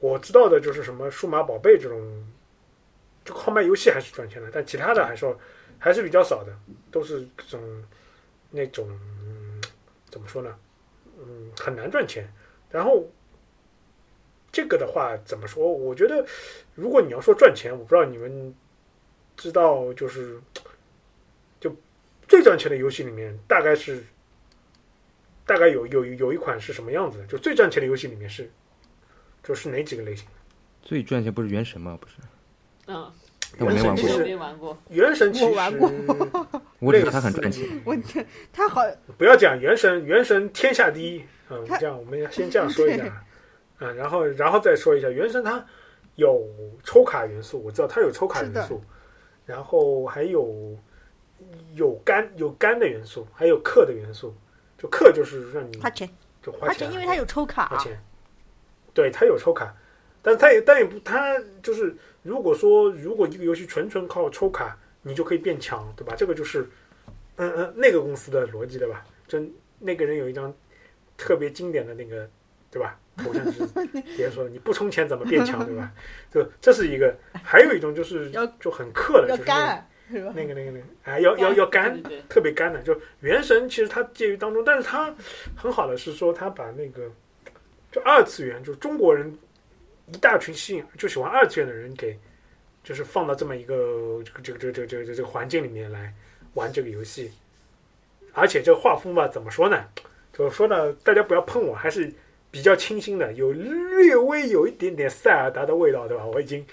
[0.00, 2.26] 我知道的就是什么数码宝贝这种，
[3.24, 5.36] 就靠卖游戏还是赚钱的，但其他的还是
[5.78, 6.52] 还是比较少的，
[6.90, 7.84] 都是这种
[8.50, 8.88] 那种、
[9.22, 9.60] 嗯
[10.10, 10.54] 怎么说呢？
[11.18, 12.28] 嗯，很难赚钱。
[12.70, 13.06] 然后
[14.50, 15.70] 这个的话怎么说？
[15.70, 16.26] 我觉得
[16.74, 18.54] 如果你要说赚钱，我不知道你们
[19.36, 20.40] 知道，就是
[21.60, 21.74] 就
[22.26, 24.02] 最赚钱的游戏里面大概是。
[25.48, 27.26] 大概有有有一款是什么样子的？
[27.26, 28.50] 就最赚钱的游戏里面是，
[29.42, 30.28] 就是哪几个类型？
[30.82, 31.98] 最赚钱不是原神吗？
[31.98, 32.14] 不是，
[32.86, 33.10] 嗯，
[33.58, 35.90] 但我没玩过原神其实我没玩过，原神其实我玩过
[36.80, 37.64] 我只是 它很赚钱。
[37.86, 37.96] 我
[38.52, 38.82] 它好
[39.16, 41.24] 不要讲原神，原神天下第一。
[41.48, 43.26] 嗯，这样我们先这样说一下，
[43.78, 45.64] 嗯，然后然后再说一下原神它
[46.16, 46.46] 有
[46.84, 48.82] 抽卡元素，我知道它有抽卡元素，
[49.46, 50.76] 然后还有
[51.74, 54.34] 有肝有肝的元素，还有氪的元素。
[54.78, 56.08] 就氪就是让你花钱，
[56.42, 58.00] 就花钱，花钱，因为他有抽卡花，钱，
[58.94, 59.74] 对他有抽卡，
[60.22, 66.14] 但是他也但也不他就是如果说如果一个游戏纯纯靠抽卡，你就可以变强，对吧？
[66.16, 66.68] 这个就是
[67.36, 69.04] 嗯嗯那个公司的逻辑对吧？
[69.26, 69.38] 就
[69.78, 70.54] 那个人有一张
[71.16, 72.28] 特别经典的那个
[72.70, 72.98] 对吧？
[73.16, 73.66] 头像是
[74.16, 75.90] 别人说的，你不充钱怎么变强，对吧？
[76.32, 77.12] 就这是一个，
[77.42, 80.32] 还有一种就是要就很氪的，要就是那个干是吧？
[80.34, 82.80] 那个那个那个，哎，要要要干，特别干的。
[82.82, 85.14] 就原神其实它介于当中，但是它
[85.54, 87.10] 很好的是说，它把那个
[87.92, 89.36] 就二次元，就中国人
[90.06, 92.18] 一大群吸引就喜欢二次元的人给，
[92.82, 96.12] 就是放到这么一个这个这个这个这个这个这个环境里面来
[96.54, 97.30] 玩这个游戏，
[98.32, 99.84] 而且这个画风吧，怎么说呢？
[100.32, 102.12] 就说呢，大家不要喷我，还是
[102.50, 106.24] 比较清新的，有略微有一点点塞尔达的味道，对吧？
[106.24, 106.64] 我已经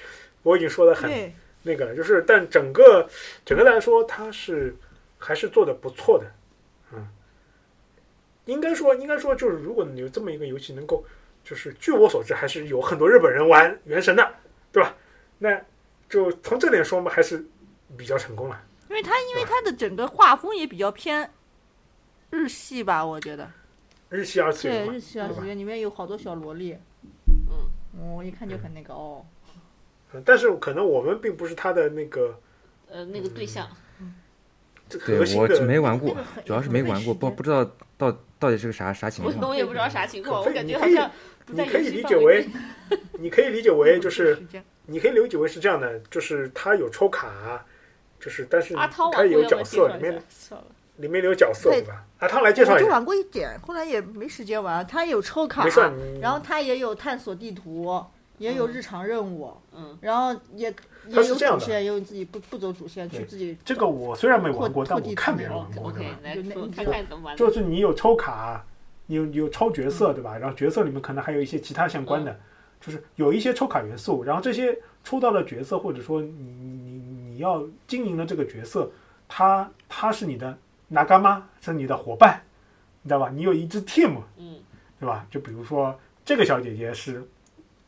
[0.44, 1.34] 我已经说的很对，
[1.68, 3.10] 那个了，就是但整个
[3.44, 4.76] 整个来说，它是
[5.18, 6.32] 还是做的不错的，
[6.94, 7.08] 嗯，
[8.46, 11.04] 应该说应该说就是如果你有这么一个游戏能够，
[11.44, 14.32] 就是据我所知，还是有很多日本人玩原神的，
[14.72, 14.96] 对吧？
[15.40, 15.60] 那
[16.08, 17.44] 就从这点说嘛，还是
[17.98, 18.62] 比较成功了。
[18.88, 21.28] 因为它因为它的整个画风也比较偏
[22.30, 23.50] 日系吧，我觉得。
[24.10, 26.78] 日系二次元日系二次元里面有好多小萝莉，
[27.50, 29.26] 嗯，我一看就很那个哦。
[30.20, 32.40] 嗯但是可能我们并不是他的那个
[32.90, 33.68] 呃，那个对象，
[34.88, 37.64] 这对我没玩过主要是没玩过，不不知道
[37.98, 39.50] 到到底是个啥啥情况。
[39.50, 41.10] 我也不知道啥情况，我感觉好像
[41.48, 42.48] 你可以理解为。
[43.18, 44.38] 你可以理解为就是
[44.86, 47.66] 你可以理解为是这样的，就是他有抽卡，
[48.20, 48.76] 就是但是
[49.12, 50.22] 他有角色里面
[50.98, 52.06] 里面有角色对对吧？
[52.20, 54.86] 阿汤来介绍一下，我就玩过一点，后来也没时间玩。
[54.86, 55.82] 他有抽卡没，事，
[56.22, 58.06] 然后他也有探索地图，
[58.38, 63.58] 也有日常任务，嗯，然后也它也有主线，也有自己不不走主线去自己。
[63.64, 66.20] 这个我虽然没玩过，但我看别人玩过，对 OK，吧？
[66.24, 66.36] 来
[66.76, 67.38] 看看怎么玩。
[67.38, 68.64] 就是你有抽卡，
[69.06, 70.38] 你有你有抽角色对吧？
[70.38, 72.38] 然后角色里面可能还有一些其他相关的，
[72.82, 78.90] 就是有一些抽卡元素，然后这些抽到的角色或者说你你你你要经营的这个角色，
[79.28, 80.58] 他他是你的
[80.88, 82.42] 拿干妈，是你的伙伴，
[83.02, 83.30] 你知道吧？
[83.34, 84.58] 你有一支 team，嗯
[85.00, 85.26] 对吧？
[85.30, 87.24] 就比如说这个小姐姐是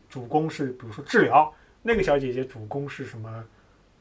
[0.09, 3.43] 主攻是，比如说治疗，那个小姐姐主攻是什么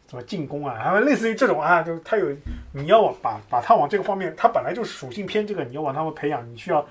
[0.08, 2.34] 什么进攻啊，啊，类似于这种啊，就是她有
[2.72, 6.86] 你要往把把她往这个方面，她本来就属性偏这个，你要往他们培养，你需要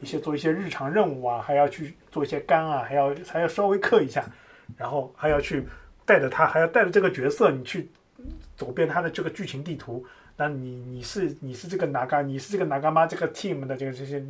[0.00, 4.24] 一些做一些日常任务啊，还要去做一些肝啊，还要还要稍微克一下，
[4.76, 5.66] 然后还要去
[6.04, 7.88] 带着他，还要带着这个角色，你去
[8.56, 10.04] 走遍他的这个剧情地图。
[10.40, 14.24] 那你你是你是这个哪嘎，你是这个哪嘎妈这个 team 的这个这些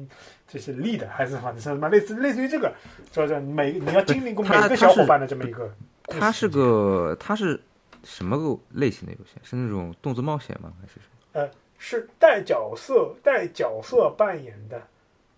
[0.48, 2.72] 这些 lead 还是反正什么类似类似于这个，
[3.12, 3.38] 是不是？
[3.38, 5.70] 每你要经历过每个小伙伴的这么一个
[6.04, 7.60] 它是个它是
[8.04, 9.32] 什么个类型的游戏？
[9.42, 10.72] 是那种动作冒险吗？
[10.80, 11.42] 还是什么？
[11.42, 14.82] 呃是带角色带角色扮演的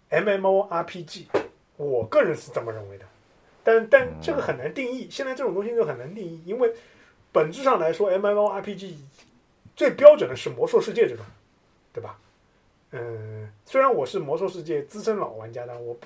[0.08, 1.26] MMORPG，
[1.76, 3.04] 我个人是这么认为的。
[3.64, 6.72] 但但这个很难定义，现在这种东西就很难定义，因为
[7.32, 8.94] 本质上来说，MMORPG
[9.80, 11.24] 最标准的是魔兽世界这种，
[11.90, 12.20] 对吧？
[12.90, 15.98] 嗯，虽然我是魔兽世界资深老玩家，但我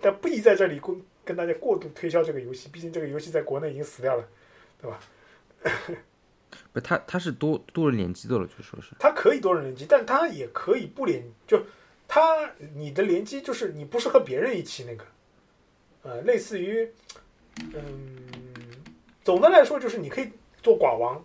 [0.00, 4.28] 但不宜在这里跟跟大家过度推销这个游戏，毕竟这个游戏在国内已经死掉了，
[4.80, 5.00] 对吧？
[6.72, 11.60] 不，它它是多多人联机的了，就说是它可以多人联机，但它也可以不联，就
[12.06, 15.04] 它你的联机就是你不是和别人一起那个，
[16.02, 16.88] 呃，类似于，
[17.74, 18.28] 嗯，
[19.24, 20.30] 总的来说就是你可以
[20.62, 21.20] 做寡王，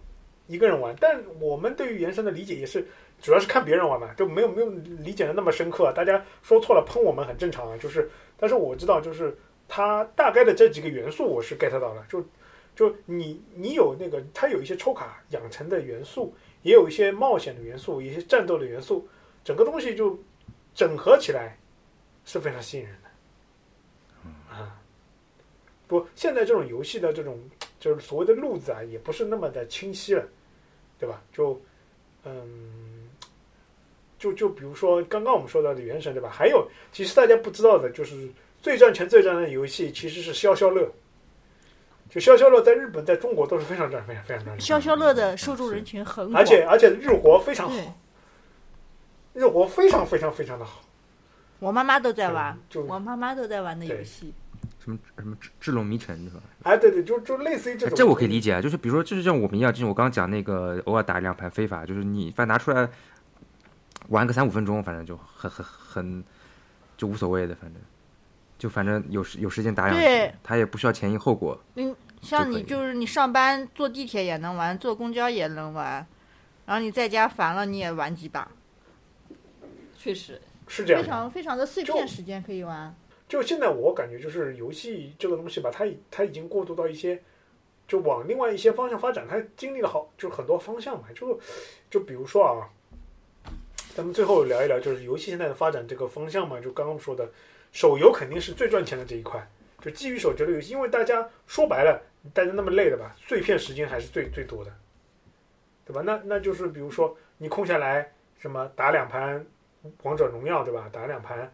[0.47, 2.85] 一个人玩，但我们对于原神的理解也是
[3.21, 5.91] 主要是看别人玩嘛，就没有没有理解的那么深刻。
[5.93, 9.37] 大家说错了喷我们很正常啊，就是，但是我知道就是
[9.67, 12.23] 它大概的这几个元素我是 get 到了，就
[12.75, 19.07] 就你你有那个它有一些抽卡养成的元素，也有一些冒险的元素，一些战斗的元素，
[19.43, 20.19] 整个东西就
[20.75, 21.57] 整合起来
[22.25, 23.09] 是非常吸引人的。
[24.53, 24.75] 啊，
[25.87, 27.39] 不，现在这种游戏的这种
[27.83, 30.23] 就是所谓的路子啊，也不是那么的清晰了，
[30.97, 31.21] 对吧？
[31.33, 31.61] 就
[32.23, 33.09] 嗯，
[34.17, 36.29] 就就比如说刚刚我们说到的《原神》，对吧？
[36.29, 38.29] 还有，其实大家不知道的就是
[38.61, 40.89] 最赚钱、最赚钱的游戏其实是消消乐。
[42.09, 47.99] 就消消乐在日本、在中国都是非常赚、非常非常赚钱，消消乐的受众人群很广，而且而且日活非常好，
[49.33, 50.81] 日活非常非常非常的好。
[51.59, 54.33] 我妈妈都在玩，就我妈妈都在玩的游戏。
[54.83, 56.41] 什么什么智智龙迷城是吧？
[56.63, 62.89] 哎，对对，就就类似于这种，这我可以理解啊，就是比如说，就是像我们一样，就是我刚刚讲那个偶尔打两盘非法，就是你反正拿出来
[64.09, 66.23] 玩个三五分钟，反正就很很很
[66.97, 67.81] 就无所谓的，反正
[68.57, 71.57] 就反正有时有时间打两对局，他也不需要前因后果。
[71.75, 76.05] 嗯像你就是你上班坐地铁也能玩，坐公交也能玩，
[76.65, 78.49] 然后你在家烦了你也玩几把，
[79.97, 81.09] 确实，非是这样非。
[81.09, 82.95] 常非常的碎片时间可以玩。
[83.33, 87.19] 就现在我感觉就是游戏这个东西吧，它它已经过渡到一些，
[87.87, 91.39] 就往另外一些方向发展，它经历了好就很多方向嘛，就
[91.89, 92.69] 就比如说啊，
[93.95, 97.27] 咱们最后聊一聊就是游戏现在的发展这个方向嘛，就刚刚说的，
[97.71, 99.43] 手游肯定是最赚钱的这一块，
[99.81, 101.99] 就基于手机的游戏，因为大家说白了，
[102.35, 104.71] 大家那么累的吧，碎片时间还是最最多的，
[105.87, 106.03] 对吧？
[106.05, 109.43] 那那就是比如说你空下来什么打两盘
[110.03, 110.87] 王者荣耀，对吧？
[110.93, 111.51] 打两盘。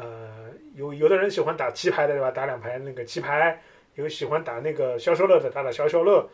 [0.00, 2.30] 呃，有有的人喜欢打棋牌的，对吧？
[2.30, 3.60] 打两盘那个棋牌，
[3.96, 6.24] 有喜欢打那个消消乐的，打打消消乐。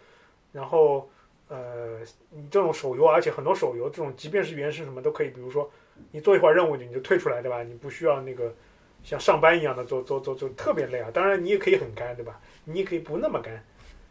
[0.52, 1.08] 然后，
[1.48, 5.70] 呃，你这种手游，而且很多手游这种，即便是原神什么都可以，比如说
[6.10, 7.62] 你做一会儿任务你就退出来，对吧？
[7.62, 8.54] 你不需要那个
[9.02, 11.10] 像上班一样的做做做做特别累啊。
[11.10, 12.38] 当然你也可以很干，对吧？
[12.64, 13.64] 你也可以不那么干。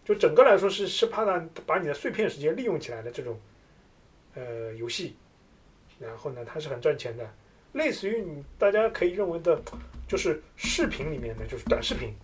[0.03, 3.39] 就整个来说是是怕他把你的碎片时间利用起来的这种
[4.33, 5.15] 呃游戏。
[5.99, 7.23] 然后呢，它是很赚钱的。
[7.73, 9.59] 类似于你大家可以认为的，
[10.07, 12.15] 就是视频里面的就是短视频，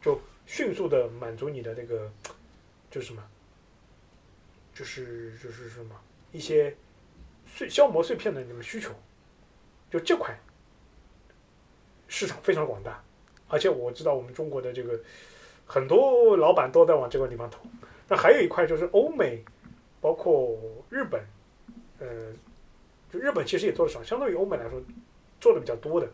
[0.00, 2.10] 就迅速的满足你的这个，
[2.90, 3.22] 就是什么，
[4.72, 5.94] 就是就是什么
[6.32, 6.74] 一些
[7.46, 8.94] 碎消磨碎片的那种需求，
[9.90, 10.34] 就这块
[12.06, 13.04] 市场非常广大，
[13.48, 14.98] 而且我知道我们中国的这个
[15.66, 17.60] 很多老板都在往这个地方投。
[18.08, 19.44] 那还有一块就是欧美，
[20.00, 20.58] 包括
[20.88, 21.22] 日本，
[21.98, 22.32] 呃。
[23.10, 24.82] 就日本其实也做的少，相对于欧美来说，
[25.40, 26.08] 做的比较多的。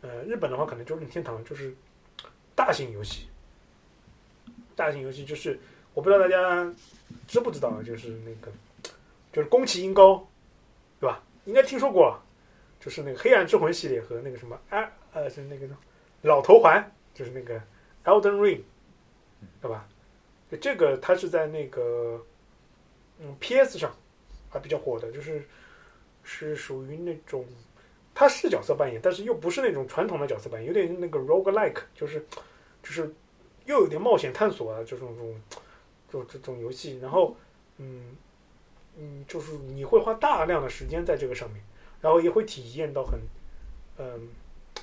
[0.00, 1.74] 呃，日本的话可能就是任天堂，就是
[2.54, 3.26] 大型游戏。
[4.76, 5.58] 大型游戏就是
[5.92, 6.72] 我不知道大家
[7.26, 8.52] 知不知道，就是那个
[9.32, 10.24] 就是宫崎英高，
[11.00, 11.22] 对吧？
[11.46, 12.16] 应该听说过，
[12.78, 15.66] 就是那个黑暗之魂系列和那个什么啊呃是那个
[16.22, 17.60] 老头环，就是那个
[18.04, 18.60] Elden Ring，
[19.60, 19.88] 对吧？
[20.60, 22.24] 这个它是在那个
[23.18, 23.92] 嗯 PS 上
[24.50, 25.42] 还比较火的，就是。
[26.24, 27.46] 是属于那种，
[28.14, 32.24] 他是角色扮演，但是又不是那种传统的角色扮演，有点那个 roguelike，就是
[32.82, 33.12] 就是
[33.66, 35.40] 又有点冒险探索啊，这种这种
[36.10, 36.98] 这种这种游戏。
[37.00, 37.36] 然后，
[37.76, 38.16] 嗯
[38.96, 41.62] 嗯，就是你会花大量的时间在这个上面，
[42.00, 43.20] 然后也会体验到很
[43.98, 44.28] 嗯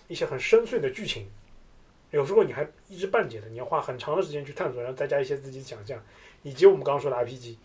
[0.08, 1.28] 一些很深邃的剧情。
[2.12, 6.02] 有时候你还一知半解的，你要花很长的时间去探索，然后再加一些自己的想象，
[6.44, 7.56] 以及我们刚刚说的 RPG，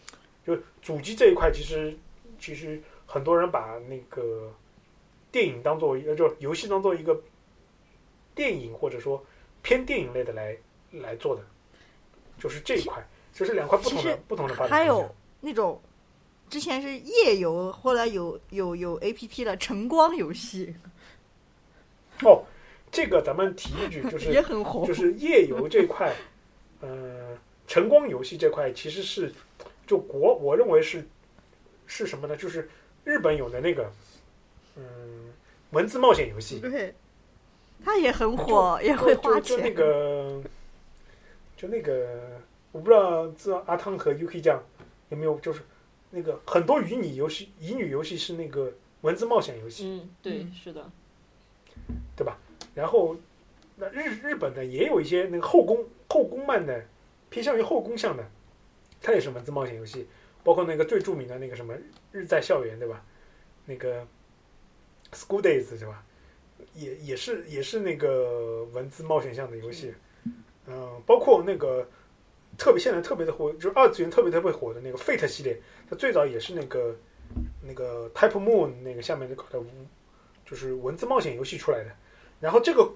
[0.47, 1.97] 就主机这一块，其实
[2.39, 2.81] 其实。
[3.17, 4.53] 很多人把那个
[5.33, 7.19] 电影当做一个，就游戏当做一个
[8.35, 9.25] 电影或者说
[9.62, 10.55] 偏电影类的来
[10.91, 11.41] 来做的，
[12.39, 13.03] 就是这一块，
[13.33, 15.09] 就是两块不同的不同的发展还有
[15.41, 15.81] 那种
[16.51, 20.75] 之前是夜游，后来有有有 A P P 的，晨光游戏
[22.23, 22.45] 哦，
[22.91, 24.87] 这个咱们提一句， 就是也是很红。
[24.87, 26.14] 就是夜游这块，
[26.83, 27.35] 呃，
[27.67, 29.33] 晨光游戏这块其实是
[29.87, 31.03] 就国我认为是
[31.87, 32.37] 是什么呢？
[32.37, 32.69] 就是
[33.07, 33.91] 日本有的那个
[34.77, 34.83] 嗯
[35.71, 36.95] 文字冒险游戏，对，
[37.83, 39.73] 它也很火，也会花就就那。
[39.73, 40.43] 个
[41.57, 42.39] 就那个
[42.73, 44.63] 我不知道知道阿汤和 Yuki 酱
[45.09, 45.63] 有没有就是
[46.11, 49.87] 那个很多乙女游戏乙女游戏是那个文字冒险游戏。
[49.87, 50.53] 嗯，对，嗯。
[50.53, 50.91] 是的，
[52.15, 52.37] 对吧？
[52.75, 53.17] 然后，
[53.77, 56.85] 那日日本的也有一些那个后宫后宫漫的，
[57.31, 58.23] 偏向于后宫向的，
[59.01, 60.07] 它也是文字冒险游戏，
[60.45, 61.73] 包括那个最著名的那个什么
[62.17, 63.05] 《日在校园》对吧？
[63.67, 64.01] 那个
[65.12, 66.03] 《School Days》对吧？
[66.75, 69.95] 也也是也是那个文字冒险向的游戏，
[70.67, 71.87] 嗯、包括那个
[72.57, 76.97] 特别现在特别的火，就是二次元特别特别火的那个 Fate 系列，它最早也是那个
[77.62, 79.61] 那个 Type Moon 那个下面搞的
[80.45, 81.91] 就是文字冒险游戏出来的。
[82.41, 82.91] 然后这个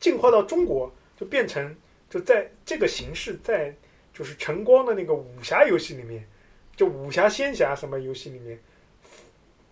[0.00, 1.74] 进化到中国，就变成
[2.08, 3.74] 就在这个形式，在
[4.12, 6.26] 就是晨光的那个武侠游戏里面，
[6.76, 8.58] 就武侠仙侠什么游戏里面，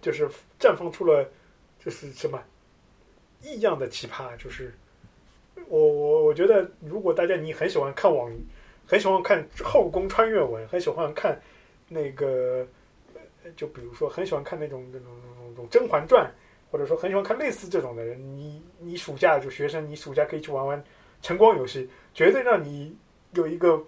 [0.00, 0.28] 就是
[0.58, 1.28] 绽放出了
[1.78, 2.42] 就是什么
[3.42, 4.36] 异样的奇葩。
[4.36, 4.72] 就是
[5.68, 8.30] 我我我觉得，如果大家你很喜欢看网，
[8.86, 11.40] 很喜欢看后宫穿越文，很喜欢看
[11.88, 12.66] 那个，
[13.56, 15.08] 就比如说很喜欢看那种那种
[15.48, 16.26] 那种《甄嬛传》。
[16.72, 20.82] 或者说很喜欢看类似这种的人，你你暑假就学生，你暑假可以去玩玩
[21.20, 22.96] 晨光游戏，绝对让你
[23.32, 23.80] 有一个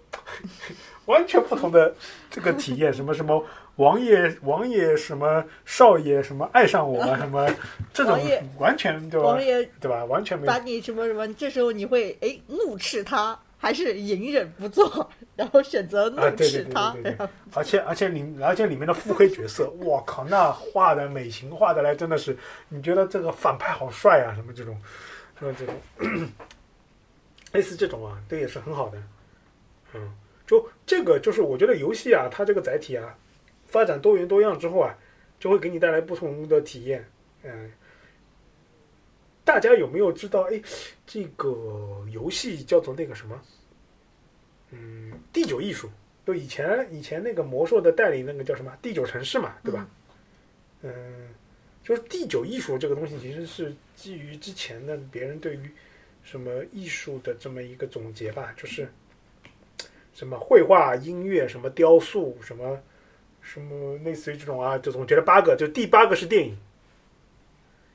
[1.05, 1.93] 完全不同的
[2.29, 2.93] 这个体验。
[2.93, 3.43] 什么什么
[3.75, 7.47] 王爷王爷什么少爷什么爱上我啊 什么
[7.93, 8.19] 这种
[8.57, 9.43] 完全对吧王？
[9.43, 10.03] 爷对吧？
[10.05, 22.35] 完全没有把你什么什么，这时候你会哎怒斥他，还是隐忍不做， 然后选择怒啊对对对斥他对对对，而且而且里而且里面的腹黑角色，我靠，那画的美型画的来真的是，
[22.69, 24.75] 你觉得这个反派好帅啊，什么这种，
[25.37, 25.75] 什么这种，
[27.51, 28.97] 类似这种啊，这也是很好的，
[29.95, 30.13] 嗯，
[30.45, 33.17] 就这个就是我觉得游戏啊，它这个载体啊，
[33.65, 34.95] 发展多元多样之后啊，
[35.39, 37.03] 就会给你带来不同的体验，
[37.43, 37.71] 嗯。
[39.43, 40.41] 大家有没有知道？
[40.51, 40.59] 哎，
[41.05, 43.39] 这个游戏叫做那个什么？
[44.71, 45.87] 嗯，第九艺术。
[46.25, 49.87] 就以前以前那个魔兽的代理那个叫什么第九城市嘛，对吧？
[50.81, 51.29] 嗯，
[51.83, 55.69] 就是第九艺术这个东西，其实是基于之前的别人对于
[56.23, 58.89] 什么艺术的这么一个总结吧，就是
[60.15, 62.79] 什么绘画、音乐、什么雕塑、什么
[63.41, 66.57] 什么类似于这种啊，就总结了八个，就第八个是电影，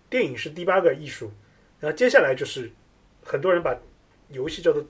[0.09, 1.33] 电影是第八个艺术，
[1.81, 2.71] 然后接下来就是
[3.25, 3.77] 很多人把
[4.29, 4.85] 游戏叫做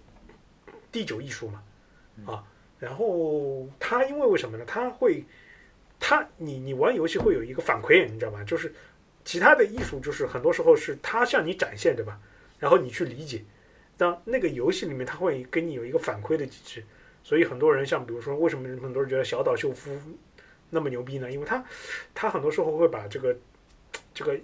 [0.93, 1.63] 第九艺术嘛，
[2.27, 2.45] 啊。
[2.81, 4.65] 然后他因为为什么呢？
[4.67, 5.23] 他会，
[5.99, 8.43] 他你你玩游戏会有一个反馈，你知道吧？
[8.43, 8.75] 就是
[9.23, 12.19] 其他的艺术，就是很多时候是他向你展现，对吧？
[12.59, 13.45] 然后你去理解。
[13.97, 16.83] 当那个游戏里面，他会给你有一个反馈的机制。
[17.23, 19.91] 所以很多人像比如说，为什么很多人觉得小岛秀夫
[20.71, 21.31] 那么牛逼呢？
[21.31, 21.65] 因为他
[22.15, 23.37] 他很多时候会把这个
[24.15, 24.39] 这个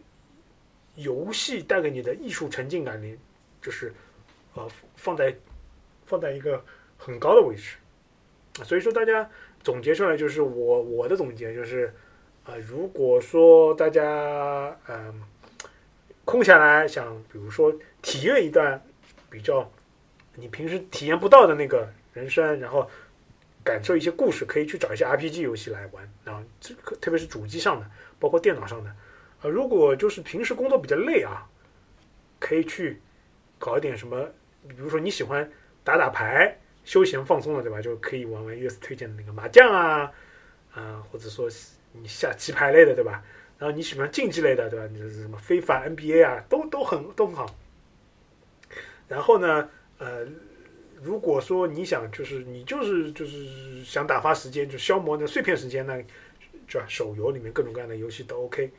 [0.95, 3.18] 游戏带给你的艺术沉浸感里，
[3.61, 3.93] 就是
[4.55, 5.35] 呃放在
[6.05, 6.62] 放在一个
[6.97, 7.77] 很高的位置。
[8.64, 9.29] 所以说，大家
[9.62, 11.93] 总结出来就是我我的总结就是，
[12.45, 15.22] 呃，如果说大家嗯、
[16.24, 18.83] 空下来想，比如说体验一段
[19.29, 19.70] 比较
[20.35, 21.87] 你平时体验不到的那个
[22.17, 22.91] 人生，然后
[23.62, 26.12] 感受一些故事，可以去找一些 RPG 游戏来玩。
[26.25, 27.87] 然后这个特别是主机上的，
[28.19, 28.91] 包括电脑上的。
[29.43, 31.47] 呃，如果就是平时工作比较累啊，
[32.41, 33.01] 可以去
[33.59, 34.29] 搞一点什么，
[34.67, 35.49] 比如说你喜欢
[35.85, 36.59] 打打牌。
[36.87, 37.83] 休闲放松了，对吧？
[37.83, 40.09] 就可以玩玩 US 推荐的那个麻将啊，
[40.73, 41.51] 啊，或者说
[41.91, 43.25] 你下棋牌类的，对吧？
[43.59, 44.87] 然后你喜欢竞技类的，对吧？
[44.93, 47.57] 你是什么非法 NBA 啊，都都很都很好。
[49.09, 50.25] 然后呢，呃，
[51.03, 55.94] 如果说你想就是你就是就是想打发时间，就消磨那碎片时间呢，
[56.66, 56.84] 是吧？
[56.88, 58.70] 手游里面各种各样的游戏都 OK。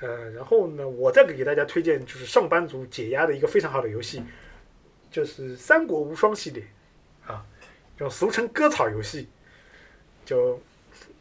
[0.00, 4.22] 呃，然后呢，我再给大家推荐就是上班族解压的一个非常好的游戏，
[5.10, 6.62] 就是《三国无双》系列。
[7.26, 7.44] 啊，
[7.98, 9.28] 就俗称割草游戏。
[10.24, 10.60] 就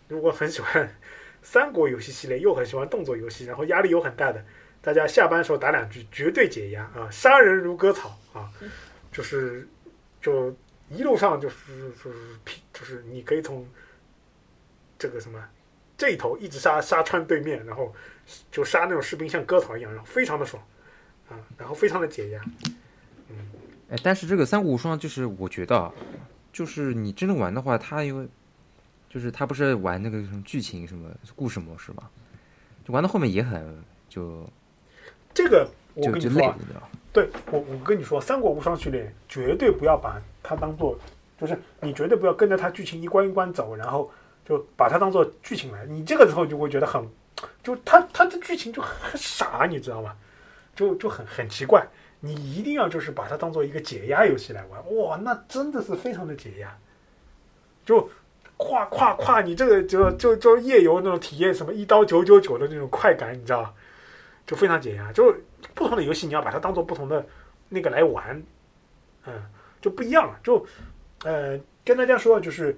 [0.08, 0.94] 如果很喜欢
[1.42, 4.44] 三国游戏系列，又很喜欢动作游戏，然后压力又很大的，
[4.82, 7.10] 大家下班时候打两局绝对解压啊！
[7.10, 8.52] 杀人如割草啊，
[9.12, 9.68] 就是
[10.26, 10.52] 就
[10.90, 12.18] 一路上就是就是
[12.74, 13.64] 就是你可以从
[14.98, 15.40] 这个什么
[15.96, 17.94] 这一头一直杀杀穿对面，然后
[18.52, 20.64] 就杀那种士兵像割草一样，然后非常的爽
[21.30, 22.42] 啊，然后非常的解压。
[23.30, 23.38] 嗯
[23.92, 25.94] 哎，但是这个三国无双就是我觉得啊，
[26.52, 28.28] 就是你真正玩的话，它因为
[29.08, 32.10] 就是它不是玩那个什么剧情什么故事模式嘛，
[32.84, 34.50] 就玩到后面也很就
[35.36, 37.30] 这个我就跟你说啊，，就累了对？
[37.50, 41.00] 我我跟你说，《三国无双》系列绝对不要把它当做，
[41.40, 44.12] 就是你绝对不要跟着它剧情一关一关走，然后
[44.46, 45.86] 就把它当做剧情来。
[45.86, 47.02] 你这个时候就会觉得很，
[47.64, 50.14] 就它它的剧情就很傻，你知道吗？
[50.76, 51.88] 就就很很奇怪。
[52.20, 56.76] 你一定要就是把它当做一个解压游戏来玩，哇，那真的是非常的解压。
[57.86, 58.10] 就
[58.58, 63.74] 跨跨跨，你这个就就就夜游那种体验，什么一刀九九九的那种快感，你知道吧？
[64.48, 65.12] 就非常解压。
[65.12, 65.36] 就
[65.74, 67.26] 不同的游戏，你要把它当做不同的
[67.70, 68.42] 那个来玩，
[69.26, 69.34] 嗯，
[69.82, 70.40] 就不一样了。
[70.44, 70.66] 就
[71.24, 72.74] 呃，跟大家说，就是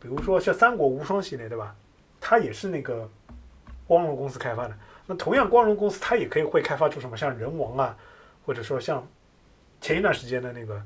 [0.00, 1.74] 比如说像《三国无双》系列，对吧？
[2.20, 3.08] 它也是那个
[3.86, 4.76] 光荣公司开发的。
[5.06, 7.96] 那同样，光荣公司它也可以会开发出什么像人王啊，
[8.44, 9.06] 或者说像
[9.80, 10.82] 前一段时间的那个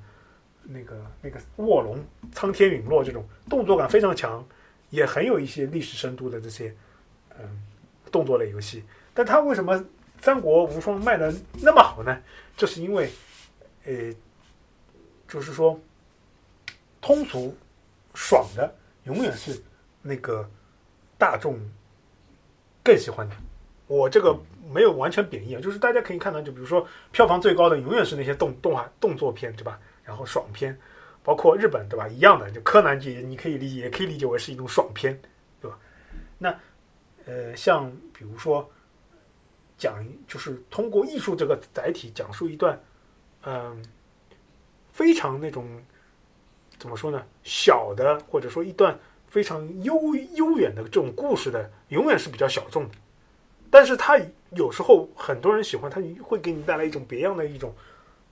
[0.62, 1.99] 那个那个卧龙、
[2.32, 4.47] 苍天陨落这种动作感非常强，
[4.90, 6.74] 也很有一些历史深度的这些
[7.38, 7.62] 嗯
[8.11, 8.84] 动作类游戏。
[9.12, 9.76] 但它为什么
[10.22, 12.16] 《三国无双》卖的那么好呢？
[12.56, 13.10] 就是因为
[13.84, 13.92] 呃，
[15.26, 15.78] 就是说
[17.00, 17.54] 通俗
[18.14, 18.72] 爽的
[19.04, 19.60] 永远是
[20.00, 20.48] 那个
[21.18, 21.58] 大众
[22.84, 23.34] 更喜欢的。
[23.88, 24.34] 我这个
[24.72, 29.78] 没有完全贬义啊，就是大家可以看到，就比如说票房最高的永远是那些动动画动作片，对吧？
[30.04, 30.78] 然后爽片，
[31.24, 32.06] 包括日本，对吧？
[32.06, 35.20] 一样的，就柯南也你可以理解，也可以理解为是一种爽片，
[35.60, 35.76] 对吧？
[36.38, 36.56] 那
[37.26, 38.70] 呃，像比如说
[39.82, 42.78] 讲，就是通过艺术这个载体讲述一段，
[43.42, 43.84] 嗯、
[44.92, 45.66] 非常那种
[46.78, 52.94] 怎么说呢，小的或者说一段非常悠悠远的这种故事的，永远是比较小众的。
[53.72, 54.20] 但是它
[54.50, 57.74] 有时候很多人喜欢，它会给你带来一种别样的一种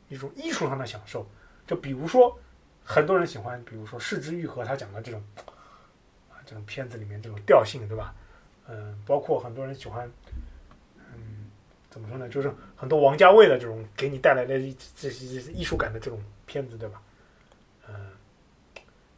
[0.09, 1.27] 一种艺术上的享受。
[1.67, 2.39] 就比如说，
[2.85, 5.21] 很多人喜欢，比如说《世之愈合》，他讲的这种
[6.31, 8.15] 啊这种片子里面这种调性，对吧？
[8.69, 10.09] 嗯，包括很多人喜欢，
[11.91, 12.29] 怎么说呢？
[12.29, 14.59] 就是很多王家卫的这种给你带来的
[14.95, 17.03] 这些艺术感的这种片子，对吧？
[17.89, 17.95] 嗯，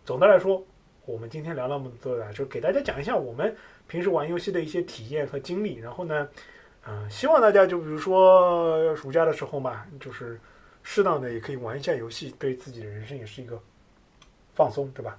[0.04, 0.64] 总的来说，
[1.04, 3.54] 我们今天聊那么多的，就给大家讲一下我们
[3.86, 5.76] 平时玩游戏的一些体验和经历。
[5.76, 6.26] 然后呢，
[6.86, 10.40] 嗯、希望大家就比如说暑假的时候嘛，就是
[10.82, 13.60] 适当的也可以玩一下游戏，对自己的人生也是一个
[14.54, 15.18] 放松，对吧？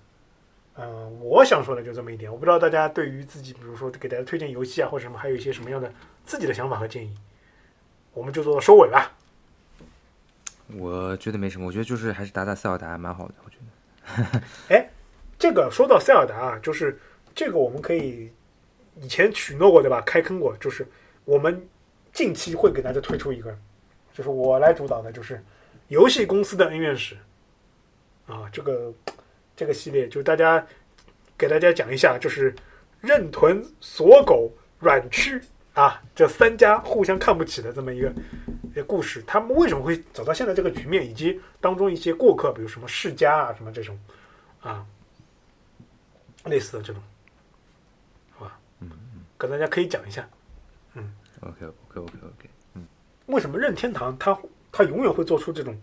[0.75, 2.31] 嗯、我想说的就这么一点。
[2.31, 5.93] 我不知道大家对于自己，比如说给大家推荐游戏啊，或者什么，还有一些什么样的
[6.25, 7.15] 自己的想法和建议，
[8.13, 9.11] 我们就做收尾吧。
[10.75, 14.41] 我觉得没什么，我觉得就是还是打打塞尔达蛮好的，我觉得。
[14.75, 14.89] 哎
[15.37, 16.97] 这个说到塞尔达啊，就是
[17.35, 18.31] 这个我们可以
[19.01, 20.01] 以前许诺过对吧？
[20.01, 20.87] 开坑过，就是
[21.25, 21.67] 我们
[22.13, 23.55] 近期会给大家推出一个，
[24.13, 25.43] 就是我来主导的，就是
[25.89, 27.17] 游戏公司的恩怨史
[28.25, 28.93] 啊，这个
[29.55, 30.65] 这个系列就大家
[31.37, 32.55] 给大家讲一下，就是
[33.01, 34.49] 任屯、锁狗、
[34.79, 35.41] 软蛆
[35.73, 38.13] 啊这三家互相看不起的这么一个
[38.63, 43.99] 一个故事，他们为什么会走到现在这个局面，以及当中一些过客，比如什么世家啊什么这种
[44.61, 44.85] 啊。
[46.45, 47.01] 类似的这种，
[48.31, 48.59] 好吧？
[48.81, 50.27] 嗯嗯，跟大家可以讲一下，
[50.93, 52.49] 嗯 OK OK OK OK，
[53.27, 54.37] 为什么任天堂它
[54.69, 55.73] 它永远会做出这种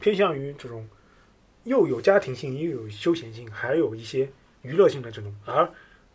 [0.00, 0.88] 偏向于这种
[1.64, 4.26] 又有家庭性又有休闲性，还有一些
[4.62, 5.70] 娱乐性的这种，而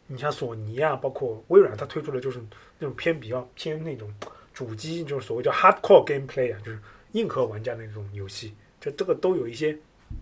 [0.08, 2.39] 你像索尼啊，包括微软，它推出的就是
[2.78, 4.14] 那种偏比较偏那种
[4.54, 6.80] 主机，就是所谓叫 hardcore gameplay 啊，就是
[7.14, 9.78] 硬核玩家的那种游戏，这这个都有一些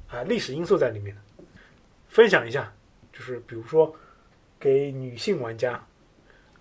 [0.08, 1.22] 啊历史因素在里面的。
[2.08, 2.72] 分享一下，
[3.12, 3.94] 就是比如说
[4.60, 5.82] 给女性玩家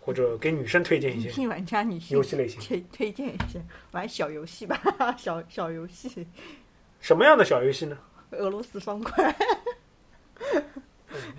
[0.00, 3.60] 或者给女生推荐一些女性玩家女性游戏类型，推推荐一些
[3.90, 4.80] 玩小游戏吧，
[5.18, 6.26] 小小游戏，
[7.00, 7.98] 什么样的小游戏呢？
[8.30, 9.36] 俄罗斯方块。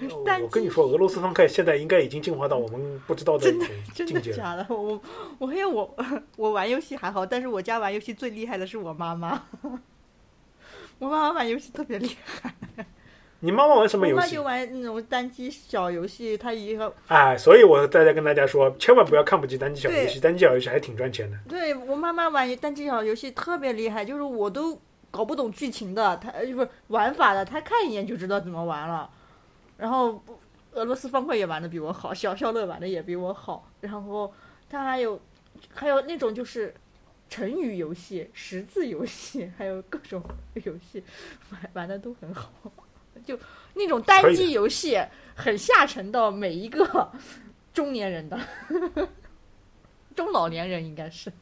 [0.10, 3.52] 我跟你说，俄罗斯方块现在应该已经进化到我们不知道的
[3.94, 4.22] 境界了。
[4.22, 4.66] 的假的？
[4.70, 5.02] 我
[5.38, 5.96] 我因为我
[6.38, 9.44] 我玩游戏还好，但是我家玩游戏最厉害的是我妈妈。
[11.00, 12.54] 我妈妈玩游戏特别厉害，
[13.40, 14.68] 你妈妈玩什么游戏我妈就？
[14.68, 21.38] 玩那种单机小游戏，她以后哎，所以我大家跟大家说，千万不要看不起单机小游戏，单机小游戏还挺赚钱的。
[21.50, 24.80] 对我妈妈玩单机小游戏特别厉害，就是我都
[25.10, 29.10] 搞不懂剧情的，她呃不是玩法的，她看一眼就知道怎么玩了。
[29.82, 30.24] 然后
[30.74, 33.68] 俄罗斯方块也玩的比我好，消消乐玩的也比我好。
[33.80, 34.32] 然后
[34.70, 35.20] 他还有
[35.74, 36.72] 还有那种就是
[37.28, 40.24] 成语游戏、识字游戏，还有各种
[40.54, 41.04] 游戏
[41.50, 42.52] 玩玩的都很好。
[43.26, 43.36] 就
[43.74, 45.04] 那种单机游戏
[45.36, 47.12] 很下沉到每一个
[47.74, 48.40] 中年人的，
[50.16, 51.34] 中老年人应该是。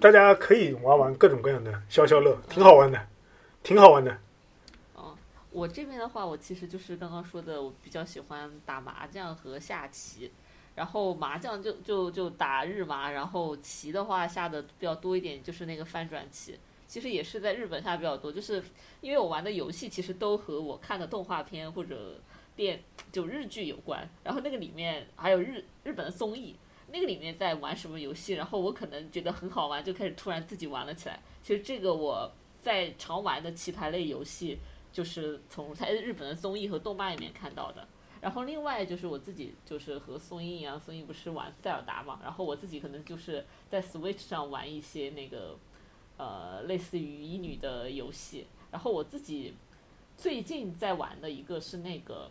[0.00, 3.00] 大家可以玩玩各种各样的消消乐，挺好玩的，
[3.62, 4.18] 挺好玩的。
[5.54, 10.32] 我这边的话，我其实就是刚刚说的，我比较喜欢打麻将和下棋。
[10.74, 16.58] 然后麻将就就就打日麻，然后棋的话下的比较多一点，就是那个翻转棋。
[16.88, 18.60] 其实也是在日本下比较多，就是
[19.00, 22.20] 因为我玩的游戏其实都和我看的动画片或者
[22.56, 22.82] 电
[23.12, 24.08] 就日剧有关。
[24.24, 26.56] 然后那个里面还有日日本的综艺，
[26.90, 31.20] 那个里面在玩什么游戏，然后我可能觉得很好玩，就开始突然自己玩了起来。
[31.40, 32.28] 其实这个我
[32.60, 34.58] 在常玩的棋牌类游戏，
[34.94, 37.86] 就是从在日本的综艺和动漫里面看到的。
[38.20, 45.58] 然后另外就是我自己就是和宋英一样，宋英不是玩塞尔达嘛，然后我自己可能就是在 Switch 上玩一些那个
[46.16, 48.46] 呃类似于乙女的游戏。
[48.70, 49.54] 然后我自己
[50.16, 52.30] 最近在玩的一个是那个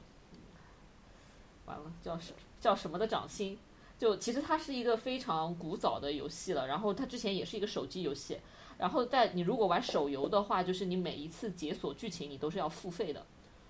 [1.65, 3.59] 完了叫什叫什么的掌心，
[3.99, 6.65] 就其实它是一个非常古早的游戏了。
[6.65, 8.39] 然后它之前也是一个手机游戏。
[8.77, 13.25] 然后在你如果玩手游的话，就是你每一次解锁剧情你都是要付费的。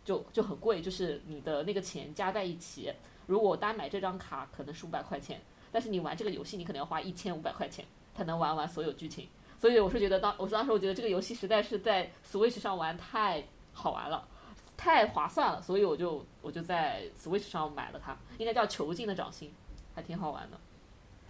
[0.05, 2.91] 就就很贵，就是你的那个钱加在一起，
[3.25, 5.39] 如果单买这张卡可能是五百块钱，
[5.71, 9.25] 但是你玩这个游戏你可能要花一千五百块钱才能玩完所有剧情。
[9.57, 13.41] 所以我是觉得当我当时我觉得这个游戏实在是在 Switch 上玩太
[13.71, 14.27] 好玩了，
[14.75, 19.47] 太划算了，所以我就我就在 Switch 上买了它，应该叫《囚禁的掌心》，
[19.95, 20.59] 还挺好玩的。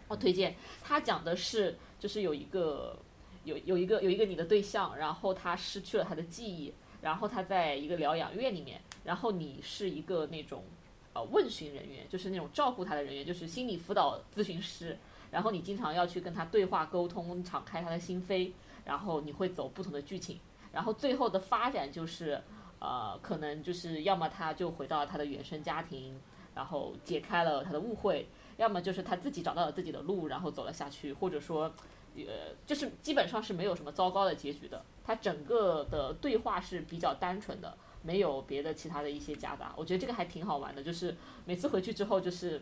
[0.08, 0.56] 我推荐。
[0.82, 2.98] 它讲的是就是有一个
[3.44, 6.74] 有有一个有一个你的对象，然后他失去了他的记忆。
[7.02, 10.64] 然后他在一个疗养院里面，然后你是一个那种，
[11.12, 14.98] 呃，问询人员，就是那种照顾他的人员，就是心理辅导咨询师。
[15.30, 18.54] 然后你经常要去跟他对话沟通，敞开他的心扉。
[18.86, 20.40] 然后你会走不同的剧情，
[20.72, 22.42] 然后最后的发展就是，
[22.80, 26.18] 呃，可能就是要么他就回到了他的原生家庭，
[26.56, 28.24] 然后解开了他的误会；
[28.56, 31.70] 要么就是他自己找到了自己的路，然后走了下去，或者说。
[32.16, 39.74] 呃，就是基本上是没有什么糟糕的结局的，它整个的对话是比较单纯的，没有别的其他的一些夹杂。
[39.76, 42.62] 我觉得这个还挺好玩的，就是每次回去之后，就是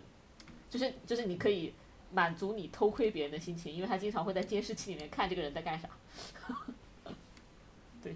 [0.69, 1.73] 就是就是你可以
[2.11, 5.89] 满足你偷窥别人的心情，因为他经常会在监视器里面看这个人在干啥。
[8.01, 8.15] 对。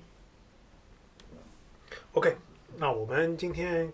[2.13, 2.36] OK，
[2.77, 3.91] 那我们今天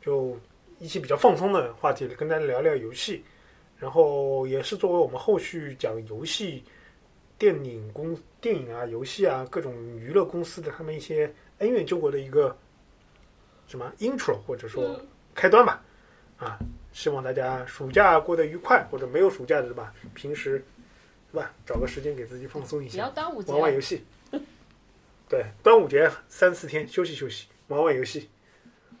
[0.00, 0.38] 就
[0.78, 3.24] 一期比较放松的话题，跟大家聊聊游戏，
[3.78, 6.62] 然后也是作为我们后续讲游戏。
[7.42, 12.56] 电影公、电影啊、游戏啊，各种娱乐公司的他们一些恩怨纠葛的一个
[13.66, 15.00] 什么 intro 或者说
[15.34, 15.82] 开端吧，
[16.38, 16.56] 啊，
[16.92, 19.92] 希望大家暑假过得愉快，或者没有暑假的对吧？
[20.14, 20.64] 平时
[21.32, 21.52] 是吧？
[21.66, 23.12] 找个时间给自己放松一下，
[23.48, 24.04] 玩玩游戏。
[25.28, 28.30] 对，端午节三四天休息休息，玩玩游戏。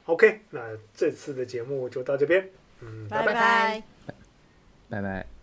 [0.06, 0.60] OK，那
[0.92, 3.84] 这次的节目就到这边，嗯，拜拜，
[4.88, 5.41] 拜拜。